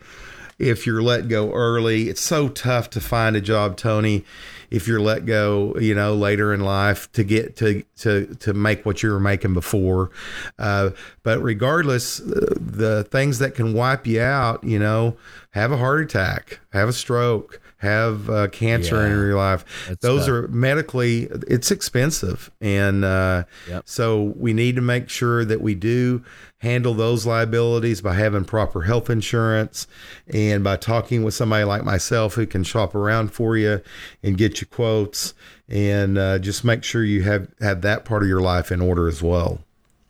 [0.59, 2.07] if you're let go early.
[2.07, 4.25] It's so tough to find a job, Tony
[4.73, 8.85] if you're let go, you know, later in life to get to to to make
[8.85, 10.09] what you were making before.
[10.57, 10.89] Uh,
[11.21, 15.15] but regardless, uh, the things that can wipe you out, you know,
[15.51, 19.65] have a heart attack, have a stroke, have uh, cancer yeah, in your life.
[19.99, 22.49] Those are medically, it's expensive.
[22.61, 23.83] And uh, yep.
[23.85, 26.23] so we need to make sure that we do
[26.59, 29.85] handle those liabilities by having proper health insurance
[30.33, 33.81] and by talking with somebody like myself who can shop around for you
[34.23, 35.33] and get you quotes
[35.67, 39.09] and uh, just make sure you have, have that part of your life in order
[39.09, 39.59] as well.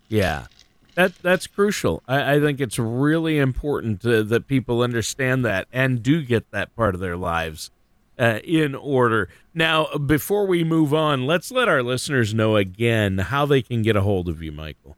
[0.09, 0.45] Yeah.
[0.95, 2.03] That that's crucial.
[2.07, 6.75] I, I think it's really important to, that people understand that and do get that
[6.75, 7.71] part of their lives
[8.19, 9.29] uh, in order.
[9.53, 13.95] Now, before we move on, let's let our listeners know again how they can get
[13.95, 14.97] a hold of you, Michael.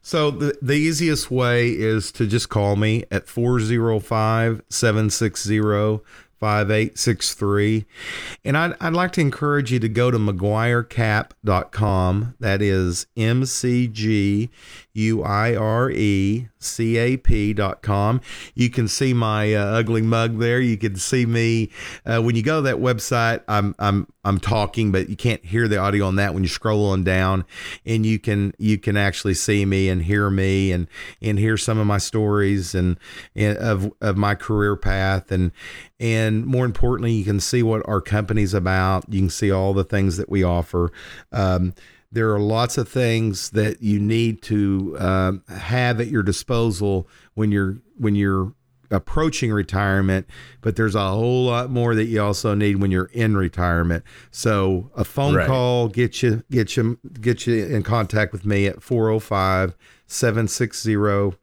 [0.00, 6.00] So the, the easiest way is to just call me at 405 760
[6.38, 7.84] 5863.
[8.44, 12.34] And I'd, I'd like to encourage you to go to McGuireCap.com.
[12.38, 14.50] That is M C G
[14.98, 18.20] U I R E C A P.com.
[18.54, 20.60] You can see my uh, ugly mug there.
[20.60, 21.70] You can see me
[22.04, 23.42] uh, when you go to that website.
[23.48, 27.04] I'm I'm I'm talking, but you can't hear the audio on that when you're scrolling
[27.04, 27.44] down,
[27.86, 30.88] and you can you can actually see me and hear me and
[31.22, 32.98] and hear some of my stories and,
[33.36, 35.52] and of of my career path and
[36.00, 39.04] and more importantly, you can see what our company's about.
[39.08, 40.92] You can see all the things that we offer.
[41.32, 41.74] Um,
[42.10, 47.52] there are lots of things that you need to um, have at your disposal when
[47.52, 48.54] you're when you're
[48.90, 50.26] approaching retirement,
[50.62, 54.02] but there's a whole lot more that you also need when you're in retirement.
[54.30, 55.46] So a phone right.
[55.46, 60.94] call get you get you get you in contact with me at 405 760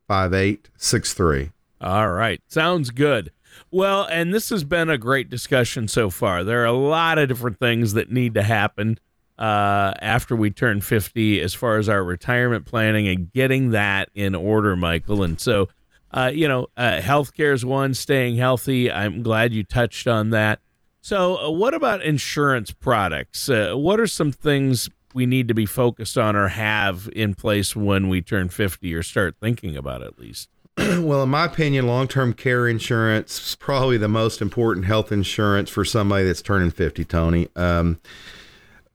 [0.07, 1.51] 5863.
[1.81, 2.41] All right.
[2.47, 3.31] Sounds good.
[3.71, 6.43] Well, and this has been a great discussion so far.
[6.43, 8.99] There are a lot of different things that need to happen
[9.37, 14.35] uh, after we turn 50 as far as our retirement planning and getting that in
[14.35, 15.23] order, Michael.
[15.23, 15.67] And so,
[16.11, 18.91] uh, you know, uh, healthcare is one, staying healthy.
[18.91, 20.59] I'm glad you touched on that.
[21.01, 23.49] So, uh, what about insurance products?
[23.49, 27.75] Uh, what are some things we need to be focused on or have in place
[27.75, 30.49] when we turn 50 or start thinking about it, at least?
[30.77, 35.69] well, in my opinion, long term care insurance is probably the most important health insurance
[35.69, 37.49] for somebody that's turning 50, Tony.
[37.55, 37.99] Um,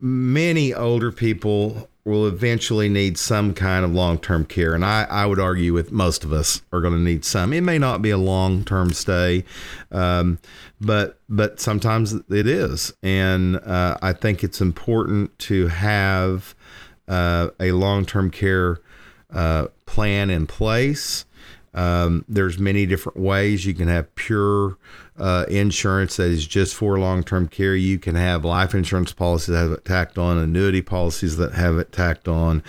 [0.00, 4.74] many older people will eventually need some kind of long term care.
[4.74, 7.52] And I, I would argue with most of us are going to need some.
[7.52, 9.44] It may not be a long term stay,
[9.92, 10.38] um,
[10.80, 12.92] but but sometimes it is.
[13.02, 16.54] And uh, I think it's important to have
[17.06, 18.80] uh, a long term care
[19.32, 21.24] uh, plan in place.
[21.72, 24.76] Um, there's many different ways you can have pure
[25.18, 27.74] uh, insurance that is just for long-term care.
[27.74, 31.78] You can have life insurance policies that have it tacked on, annuity policies that have
[31.78, 32.62] it tacked on,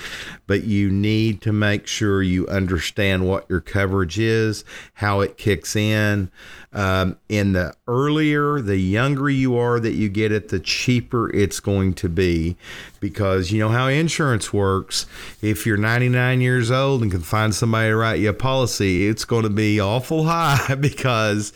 [0.48, 4.66] but you need to make sure you understand what your coverage is,
[4.96, 6.30] how it kicks in.
[6.74, 11.60] Um, and the earlier, the younger you are that you get it, the cheaper it's
[11.60, 12.56] going to be,
[13.02, 15.06] because you know how insurance works.
[15.42, 19.26] If you're 99 years old and can find somebody to write you a policy, it's
[19.26, 21.52] going to be awful high because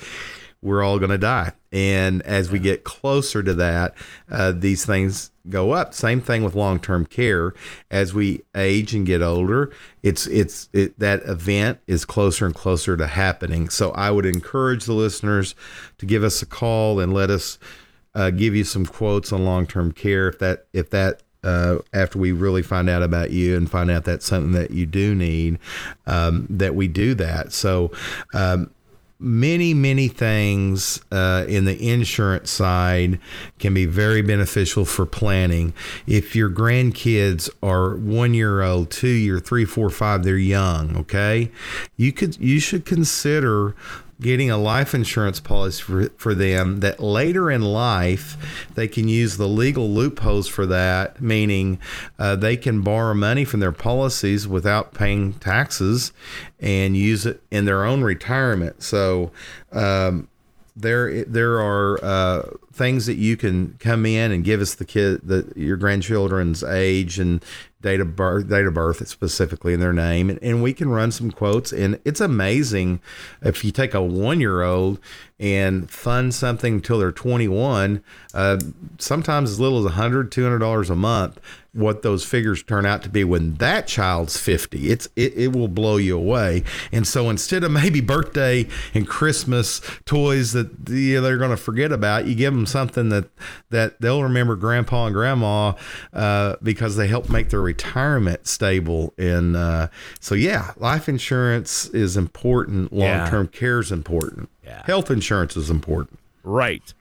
[0.66, 1.51] we're all going to die.
[1.72, 3.93] And as we get closer to that,
[4.32, 5.93] uh, these things go up.
[5.93, 7.53] Same thing with long term care.
[7.91, 12.97] As we age and get older, it's it's it, that event is closer and closer
[12.97, 13.70] to happening.
[13.70, 15.53] So I would encourage the listeners
[15.99, 17.59] to give us a call and let us
[18.16, 22.18] uh, give you some quotes on long term care if that if that uh, after
[22.18, 25.59] we really find out about you and find out that's something that you do need,
[26.07, 27.53] um, that we do that.
[27.53, 27.91] So,
[28.34, 28.72] um,
[29.20, 33.20] many, many things uh, in the insurance side
[33.59, 35.74] can be very beneficial for planning.
[36.05, 40.97] If your grandkids are one year old, two year, three, four, five, they're young.
[40.97, 41.51] Okay,
[41.97, 43.76] you could you should consider
[44.22, 49.38] getting a life insurance policy for, for them that later in life they can use
[49.38, 51.80] the legal loopholes for that, meaning
[52.18, 56.13] uh, they can borrow money from their policies without paying taxes
[56.59, 58.82] and use it in their own retirement.
[58.82, 59.32] So,
[59.72, 60.28] um,
[60.76, 65.22] there there are uh, things that you can come in and give us the kid
[65.24, 67.43] the your grandchildren's age and
[67.86, 70.32] date of birth date of birth specifically in their name.
[70.32, 71.72] And, and we can run some quotes.
[71.72, 73.00] And it's amazing
[73.44, 75.00] if you take a one year old
[75.40, 78.60] and fund something until they're 21 uh,
[78.98, 81.40] sometimes as little as $100, 200 dollars a month
[81.76, 85.68] what those figures turn out to be when that child's 50 it's it, it will
[85.68, 86.64] blow you away.
[86.92, 91.58] And so instead of maybe birthday and christmas toys that you know, they're going to
[91.58, 93.30] forget about you give them something that
[93.72, 95.74] that they'll remember grandpa and grandma
[96.14, 99.90] uh, because they help make their retirement stable and uh,
[100.22, 102.94] so yeah life insurance is important.
[102.94, 103.60] Long-term yeah.
[103.60, 104.84] care is important yeah.
[104.86, 106.93] health insurance is important right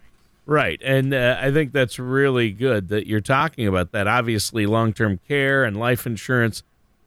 [0.46, 0.80] Right.
[0.84, 4.06] And uh, I think that's really good that you're talking about that.
[4.06, 6.62] Obviously, long term care and life insurance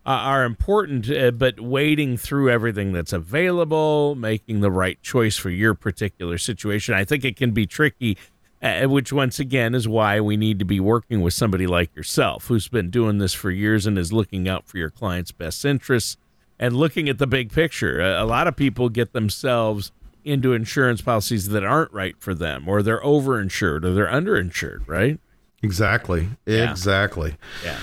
[0.06, 5.50] uh, are important, uh, but wading through everything that's available, making the right choice for
[5.50, 8.18] your particular situation, I think it can be tricky.
[8.60, 12.48] Uh, which once again is why we need to be working with somebody like yourself
[12.48, 16.18] who's been doing this for years and is looking out for your client's best interests
[16.58, 18.02] and looking at the big picture.
[18.02, 19.92] a lot of people get themselves
[20.28, 25.20] into insurance policies that aren't right for them or they're overinsured or they're underinsured, right?
[25.64, 26.30] Exactly.
[26.46, 26.70] Yeah.
[26.70, 27.36] Exactly.
[27.64, 27.80] Yeah.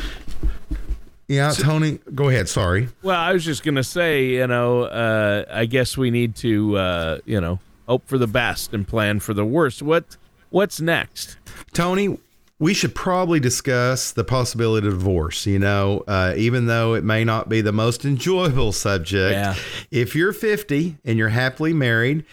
[1.26, 2.49] Yeah, so, Tony, go ahead.
[2.49, 2.88] Sorry.
[3.03, 6.76] Well, I was just going to say, you know, uh, I guess we need to,
[6.76, 9.80] uh, you know, hope for the best and plan for the worst.
[9.82, 10.18] What
[10.51, 11.38] what's next?
[11.72, 12.18] Tony,
[12.64, 15.44] we should probably discuss the possibility of divorce.
[15.44, 19.54] You know, uh, even though it may not be the most enjoyable subject, yeah.
[19.90, 22.24] if you're 50 and you're happily married,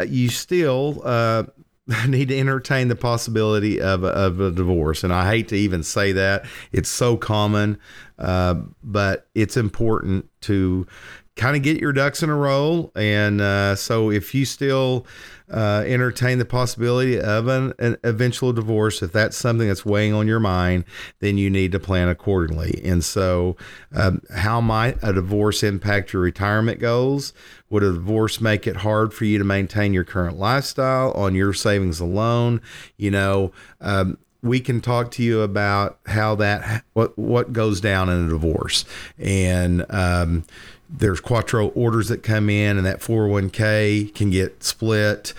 [0.00, 1.42] uh, you still uh,
[2.08, 5.04] need to entertain the possibility of a, of a divorce.
[5.04, 7.78] And I hate to even say that; it's so common,
[8.18, 10.86] uh, but it's important to
[11.34, 12.90] kind of get your ducks in a row.
[12.96, 15.06] And uh, so, if you still
[15.52, 20.26] uh, entertain the possibility of an, an, eventual divorce, if that's something that's weighing on
[20.26, 20.84] your mind,
[21.20, 22.80] then you need to plan accordingly.
[22.84, 23.56] And so,
[23.94, 27.32] um, how might a divorce impact your retirement goals?
[27.70, 31.52] Would a divorce make it hard for you to maintain your current lifestyle on your
[31.52, 32.60] savings alone?
[32.96, 38.08] You know, um, we can talk to you about how that what what goes down
[38.08, 38.84] in a divorce
[39.18, 40.44] and um,
[40.88, 45.32] there's QDRO orders that come in and that 401k can get split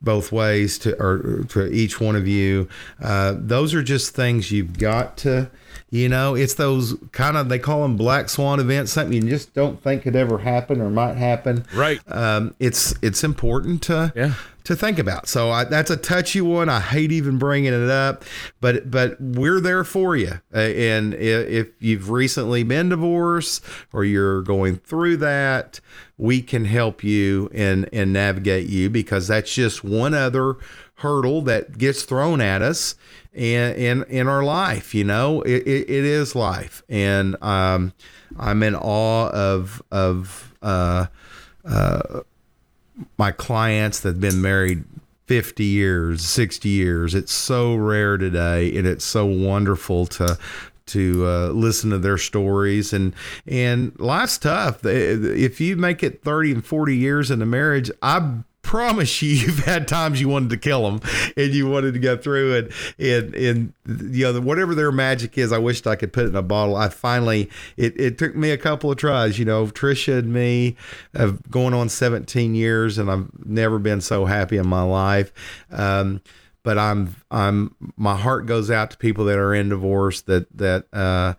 [0.00, 2.68] both ways to or to each one of you.
[3.02, 5.50] Uh, those are just things you've got to,
[5.90, 9.54] you know, it's those kind of they call them black swan events, something you just
[9.54, 11.64] don't think could ever happen or might happen.
[11.74, 12.00] Right.
[12.08, 14.34] Um, it's it's important to Yeah.
[14.64, 15.28] To think about.
[15.28, 16.68] So I, that's a touchy one.
[16.68, 18.24] I hate even bringing it up,
[18.60, 20.40] but but we're there for you.
[20.54, 23.62] Uh, and i- if you've recently been divorced
[23.92, 25.80] or you're going through that,
[26.16, 30.56] we can help you and and navigate you because that's just one other
[30.98, 32.94] hurdle that gets thrown at us
[33.34, 34.94] in in, in our life.
[34.94, 37.92] You know, it, it, it is life, and um,
[38.38, 40.54] I'm in awe of of.
[40.62, 41.06] Uh,
[43.18, 44.84] my clients that have been married
[45.26, 50.38] 50 years 60 years it's so rare today and it's so wonderful to
[50.86, 52.92] to uh, listen to their stories.
[52.92, 53.14] And
[53.46, 54.84] and life's tough.
[54.84, 59.60] If you make it 30 and 40 years in a marriage i promise you you've
[59.60, 61.00] had times you wanted to kill them
[61.36, 63.72] and you wanted to go through and and and
[64.12, 66.74] you know whatever their magic is i wished i could put it in a bottle.
[66.74, 69.66] I finally it, it took me a couple of tries you know.
[69.66, 70.76] Trisha and me
[71.14, 75.32] have going on 17 years and i've never been so happy in my life.
[75.70, 76.20] Um,
[76.62, 80.86] but i'm i'm my heart goes out to people that are in divorce that that
[80.92, 81.34] uh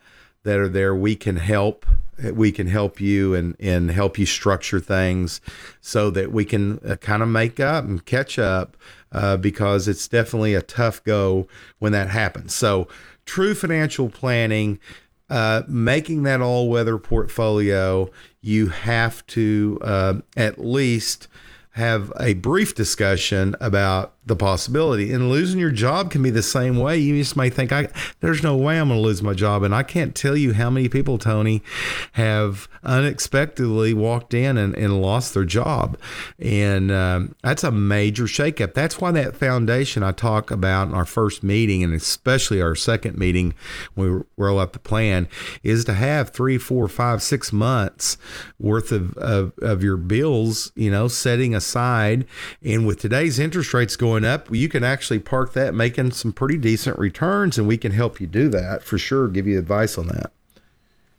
[0.46, 0.96] that are there.
[0.96, 1.86] We can help
[2.34, 5.42] we can help you and and help you structure things
[5.82, 8.78] so that we can uh, kind of make up and catch up
[9.12, 11.48] uh, because it's definitely a tough go
[11.80, 12.56] when that happens.
[12.56, 12.88] So
[13.26, 14.80] true financial planning
[15.30, 18.10] uh, making that all weather portfolio
[18.42, 21.28] you have to uh, at least
[21.72, 25.12] have a brief discussion about the possibility.
[25.12, 26.98] And losing your job can be the same way.
[26.98, 27.88] You just may think, I
[28.22, 29.64] there's no way I'm going to lose my job.
[29.64, 31.62] And I can't tell you how many people, Tony,
[32.14, 35.98] have unexpectedly walked in and, and lost their job.
[36.40, 38.74] And um, that's a major shakeup.
[38.74, 43.18] That's why that foundation I talk about in our first meeting, and especially our second
[43.18, 43.54] meeting
[43.94, 45.28] when we roll up the plan,
[45.62, 48.18] is to have three, four, five, six months
[48.60, 52.26] worth of, of, of your bills, you know, setting aside.
[52.64, 56.58] And with today's interest rates going up, you can actually park that, making some pretty
[56.58, 59.28] decent returns, and we can help you do that for sure.
[59.28, 60.32] Give you advice on that.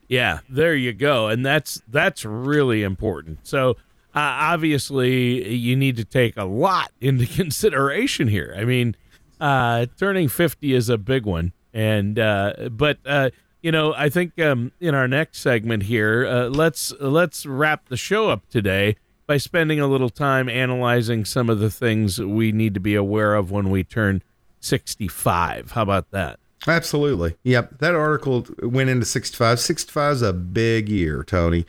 [0.09, 3.41] Yeah, there you go, and that's that's really important.
[3.47, 3.71] So
[4.15, 8.55] uh, obviously, you need to take a lot into consideration here.
[8.57, 8.97] I mean,
[9.41, 13.31] uh, turning fifty is a big one, and uh, but uh,
[13.63, 17.97] you know, I think um, in our next segment here, uh, let's let's wrap the
[17.97, 22.75] show up today by spending a little time analyzing some of the things we need
[22.75, 24.23] to be aware of when we turn
[24.61, 25.73] sixty-five.
[25.73, 26.39] How about that?
[26.67, 27.37] Absolutely.
[27.45, 27.79] Yep.
[27.79, 29.61] That article went into 65.
[29.61, 31.65] 65 is a big year, Tony.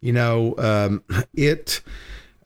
[0.00, 1.02] You know, um,
[1.34, 1.80] it.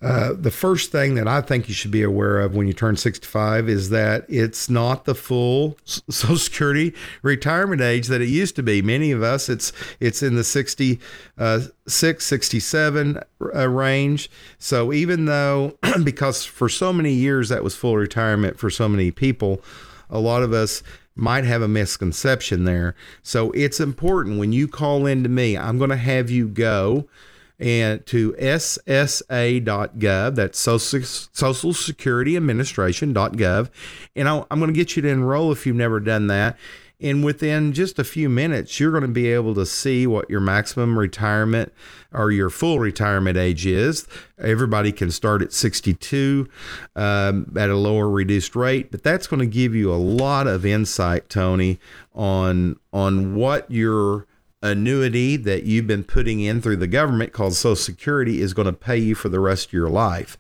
[0.03, 2.97] Uh, the first thing that I think you should be aware of when you turn
[2.97, 8.63] 65 is that it's not the full Social Security retirement age that it used to
[8.63, 8.81] be.
[8.81, 11.05] Many of us, it's it's in the 66,
[11.37, 13.21] uh, 67
[13.55, 14.31] uh, range.
[14.59, 19.11] So even though, because for so many years that was full retirement for so many
[19.11, 19.61] people,
[20.09, 20.83] a lot of us
[21.15, 22.95] might have a misconception there.
[23.23, 27.07] So it's important when you call in to me, I'm going to have you go
[27.61, 33.71] and to ssa.gov that's social, security administration.gov
[34.17, 36.57] and I'll, i'm going to get you to enroll if you've never done that.
[37.03, 40.41] And within just a few minutes you're going to be able to see what your
[40.41, 41.73] maximum retirement
[42.13, 44.07] or your full retirement age is.
[44.39, 46.49] Everybody can start at 62
[46.97, 50.65] um, at a lower reduced rate but that's going to give you a lot of
[50.65, 51.79] insight tony
[52.15, 54.27] on on what your
[54.63, 58.73] annuity that you've been putting in through the government called Social Security is going to
[58.73, 60.37] pay you for the rest of your life.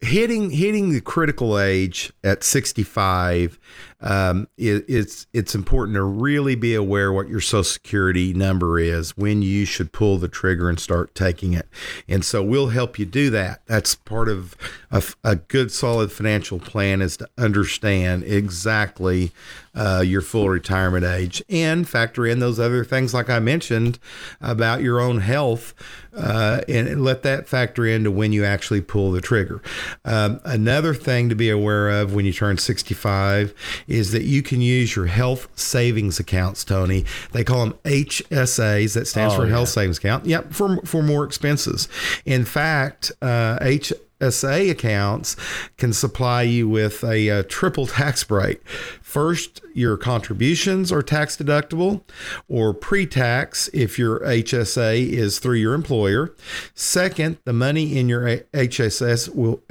[0.00, 3.58] Hitting hitting the critical age at 65
[4.00, 9.16] um, it, it's it's important to really be aware what your Social Security number is
[9.16, 11.66] when you should pull the trigger and start taking it.
[12.06, 13.62] And so we'll help you do that.
[13.66, 14.54] That's part of
[14.90, 19.32] a, a good solid financial plan is to understand exactly
[19.74, 23.98] uh, your full retirement age and factor in those other things like I mentioned
[24.40, 25.74] about your own health
[26.16, 29.60] uh, and let that factor into when you actually pull the trigger.
[30.04, 33.52] Um, another thing to be aware of when you turn 65
[33.88, 37.04] is that you can use your health savings accounts, Tony.
[37.32, 38.94] They call them HSAs.
[38.94, 39.50] That stands Oh, for yeah.
[39.52, 40.26] health savings account.
[40.26, 41.88] Yep, for for more expenses.
[42.24, 43.92] In fact, uh, H
[44.70, 45.36] accounts
[45.76, 48.62] can supply you with a, a triple tax break.
[49.06, 52.02] First, your contributions are tax deductible
[52.48, 56.34] or pre tax if your HSA is through your employer.
[56.74, 59.58] Second, the money in your HSS will,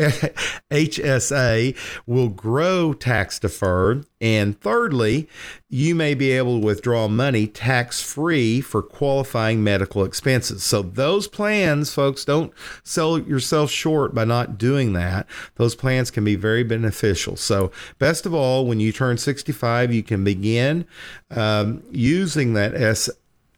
[0.72, 1.76] HSA
[2.08, 4.06] will grow tax deferred.
[4.22, 5.28] And thirdly,
[5.70, 10.64] you may be able to withdraw money tax free for qualifying medical expenses.
[10.64, 15.28] So, those plans, folks, don't sell yourself short by not doing that.
[15.56, 17.36] Those plans can be very beneficial.
[17.36, 20.86] So, best of all, when you turn 65, you can begin
[21.32, 23.10] um, using that S.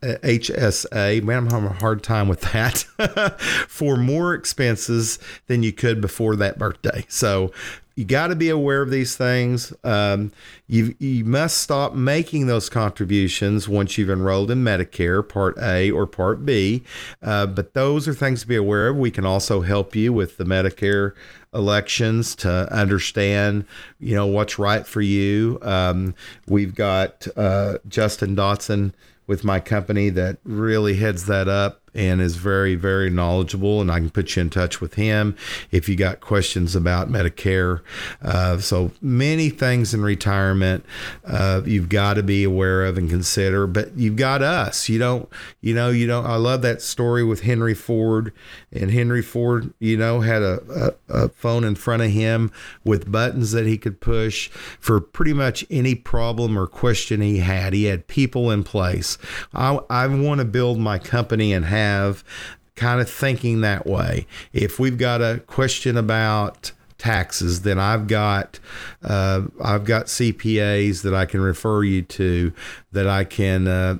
[0.03, 2.77] HSA, man, I'm having a hard time with that
[3.67, 7.03] for more expenses than you could before that birthday.
[7.07, 7.51] So
[7.97, 9.73] you got to be aware of these things.
[9.83, 10.31] Um,
[10.67, 16.05] you you must stop making those contributions once you've enrolled in Medicare Part A or
[16.05, 16.83] Part B.
[17.23, 18.97] Uh, but those are things to be aware of.
[18.97, 21.13] We can also help you with the Medicare
[21.55, 23.65] elections to understand,
[23.99, 25.57] you know, what's right for you.
[25.63, 26.13] Um,
[26.47, 28.93] we've got uh, Justin Dotson
[29.25, 33.81] with my company that really heads that up and is very, very knowledgeable.
[33.81, 35.35] And I can put you in touch with him
[35.71, 37.81] if you got questions about Medicare.
[38.21, 40.85] Uh, so many things in retirement
[41.25, 43.65] uh, you've got to be aware of and consider.
[43.65, 44.87] But you've got us.
[44.87, 45.27] You don't,
[45.59, 46.25] you know, you don't.
[46.25, 48.31] I love that story with Henry Ford.
[48.71, 52.51] And Henry Ford, you know, had a, a, a phone in front of him
[52.83, 57.73] with buttons that he could push for pretty much any problem or question he had.
[57.73, 59.17] He had people in place.
[59.51, 62.23] I, I want to build my company and have have
[62.75, 64.27] kind of thinking that way.
[64.53, 68.59] If we've got a question about taxes, then I've got
[69.03, 72.53] uh, I've got CPAs that I can refer you to
[72.91, 73.97] that I can uh,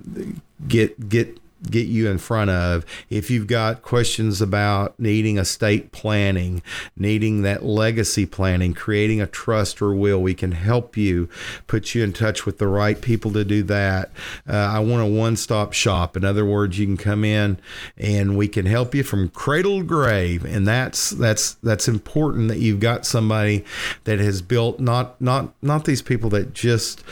[0.68, 2.86] get get get you in front of.
[3.10, 6.62] If you've got questions about needing estate planning,
[6.96, 11.30] needing that legacy planning, creating a trust or will, we can help you,
[11.68, 14.12] put you in touch with the right people to do that.
[14.48, 16.16] Uh, I want a one stop shop.
[16.16, 17.60] In other words, you can come in
[17.98, 20.46] and we can help you from cradle to grave.
[20.46, 23.66] And that's that's that's important that you've got somebody
[24.04, 27.04] that has built not not not these people that just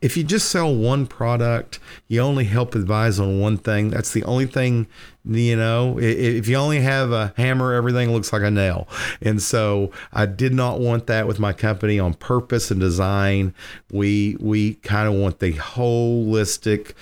[0.00, 1.78] if you just sell one product,
[2.08, 3.90] you only help advise on one thing.
[3.90, 4.86] That's the only thing,
[5.24, 5.98] you know.
[5.98, 8.88] If you only have a hammer, everything looks like a nail.
[9.20, 13.54] And so I did not want that with my company on purpose and design.
[13.90, 16.92] We we kind of want the holistic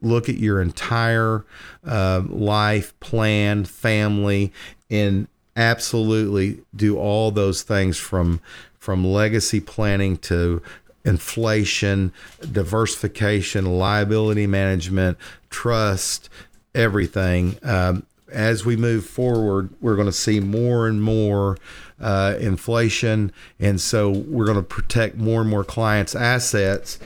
[0.00, 1.44] look at your entire
[1.86, 4.52] uh, life plan, family,
[4.90, 8.40] and absolutely do all those things from
[8.78, 10.60] from legacy planning to
[11.04, 12.12] inflation,
[12.50, 15.18] diversification, liability management,
[15.50, 16.28] trust,
[16.74, 17.58] everything.
[17.62, 21.56] Um, as we move forward, we're going to see more and more
[22.00, 26.98] uh, inflation, and so we're going to protect more and more clients' assets,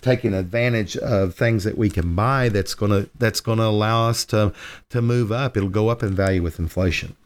[0.00, 2.48] taking advantage of things that we can buy.
[2.48, 4.52] That's going to that's going to allow us to
[4.90, 5.56] to move up.
[5.56, 7.16] It'll go up in value with inflation.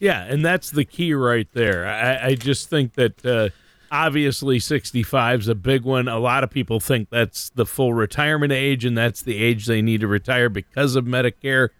[0.00, 1.86] Yeah, and that's the key right there.
[1.86, 3.24] I, I just think that.
[3.24, 3.50] Uh,
[3.90, 6.08] obviously 65 is a big one.
[6.08, 9.82] A lot of people think that's the full retirement age, and that's the age they
[9.82, 11.70] need to retire because of Medicare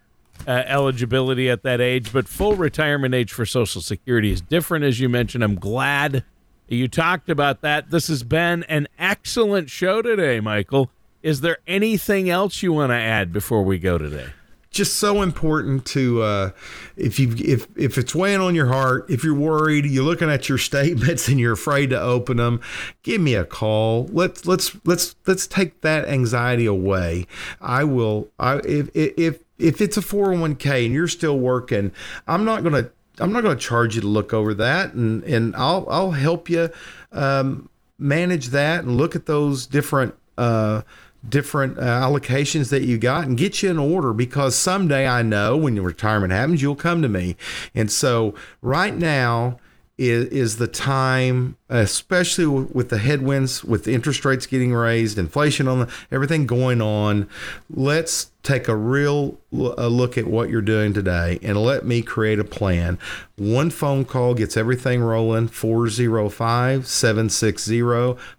[0.47, 2.13] uh, eligibility at that age.
[2.13, 5.45] But full retirement age for Social Security is different, as you mentioned.
[5.45, 6.25] I'm glad
[6.69, 7.91] you talked about that.
[7.91, 10.91] This has been an excellent show today, Michael.
[11.23, 14.29] Is there anything else you want to add before we go today?
[14.71, 16.51] Just so important to uh,
[16.97, 20.49] if you if if it's weighing on your heart, if you're worried, you're looking at
[20.49, 22.61] your statements and you're afraid to open them,
[23.03, 24.09] give me a call.
[24.12, 27.27] Let's let's let's let's take that anxiety away.
[27.61, 28.29] I will.
[28.39, 31.93] I if if if it's a 401k and you're still working,
[32.27, 35.87] I'm not gonna I'm not gonna charge you to look over that, and and I'll
[35.89, 36.71] I'll help you
[37.12, 40.14] um, manage that and look at those different.
[40.37, 40.83] Uh,
[41.27, 45.57] different uh, allocations that you got and get you in order because someday I know
[45.57, 47.37] when your retirement happens, you'll come to me.
[47.75, 49.59] And so right now
[49.99, 55.81] is, is the time, especially with the headwinds, with interest rates getting raised, inflation on
[55.81, 57.29] the, everything going on.
[57.69, 62.39] Let's take a real a look at what you're doing today and let me create
[62.39, 62.99] a plan.
[63.37, 67.81] One phone call gets everything rolling 405 760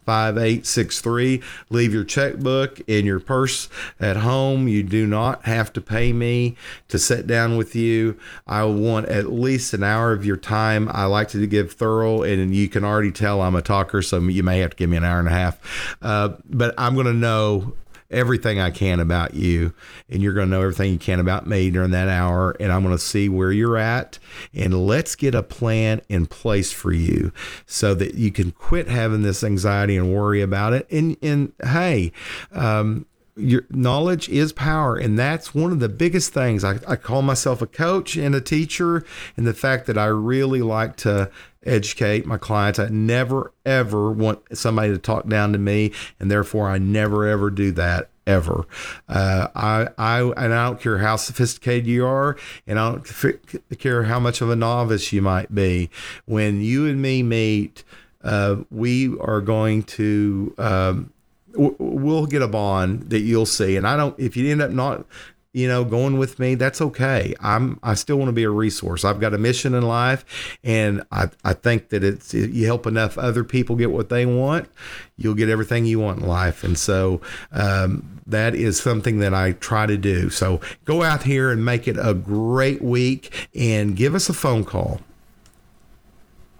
[0.06, 1.42] 5863.
[1.70, 3.70] Leave your checkbook in your purse
[4.00, 4.68] at home.
[4.68, 6.56] You do not have to pay me
[6.90, 8.20] to sit down with you.
[8.46, 10.90] I want at least an hour of your time.
[10.92, 14.44] I like to give thorough, and you can already tell I'm a talker, so you
[14.44, 15.98] may have to give me an hour and a half.
[16.02, 17.74] Uh, but I'm going to know
[18.12, 19.74] everything I can about you,
[20.10, 22.56] and you're going to know everything you can about me during that hour.
[22.60, 24.20] And I'm going to see where you're at,
[24.54, 27.32] and let's get a plan in place for you
[27.66, 30.88] so that you can quit having this anxiety and worry about it.
[30.92, 32.12] And and hey,
[32.52, 33.06] um,
[33.40, 37.62] your knowledge is power and that's one of the biggest things I, I, call myself
[37.62, 39.06] a coach and a teacher
[39.38, 41.32] and the fact that i really like to
[41.66, 42.80] educate my clients.
[42.80, 47.49] I never ever want somebody to talk down to me and therefore i never ever
[47.49, 48.66] do that ever.
[49.07, 52.38] Uh, I, I and i don't care how sophisticated you are
[52.68, 55.89] and i don't care how much of a novice you might be.
[56.26, 57.84] When you and me meet
[58.24, 61.14] uh, we are going to um,
[61.55, 63.76] we'll get a bond that you'll see.
[63.76, 65.05] And I don't, if you end up not,
[65.52, 67.34] you know, going with me, that's okay.
[67.39, 69.04] I'm, I still want to be a resource.
[69.04, 73.18] I've got a mission in life, and I, I think that it's you help enough
[73.18, 74.70] other people get what they want,
[75.18, 76.64] you'll get everything you want in life.
[76.64, 77.20] And so
[77.52, 80.30] um, that is something that I try to do.
[80.30, 84.64] So go out here and make it a great week, and give us a phone
[84.66, 85.02] call.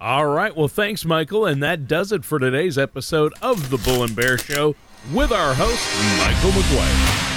[0.02, 0.56] All right.
[0.56, 1.46] Well, thanks, Michael.
[1.46, 4.76] And that does it for today's episode of The Bull and Bear Show
[5.14, 5.86] with our host,
[6.20, 7.29] Michael McGuire.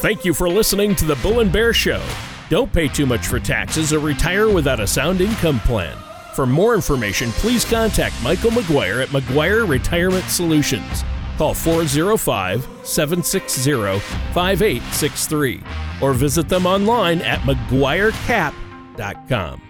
[0.00, 2.02] Thank you for listening to The Bull and Bear Show.
[2.48, 5.94] Don't pay too much for taxes or retire without a sound income plan.
[6.34, 11.04] For more information, please contact Michael McGuire at McGuire Retirement Solutions.
[11.36, 13.98] Call 405 760
[14.32, 15.62] 5863
[16.00, 19.69] or visit them online at McGuireCap.com.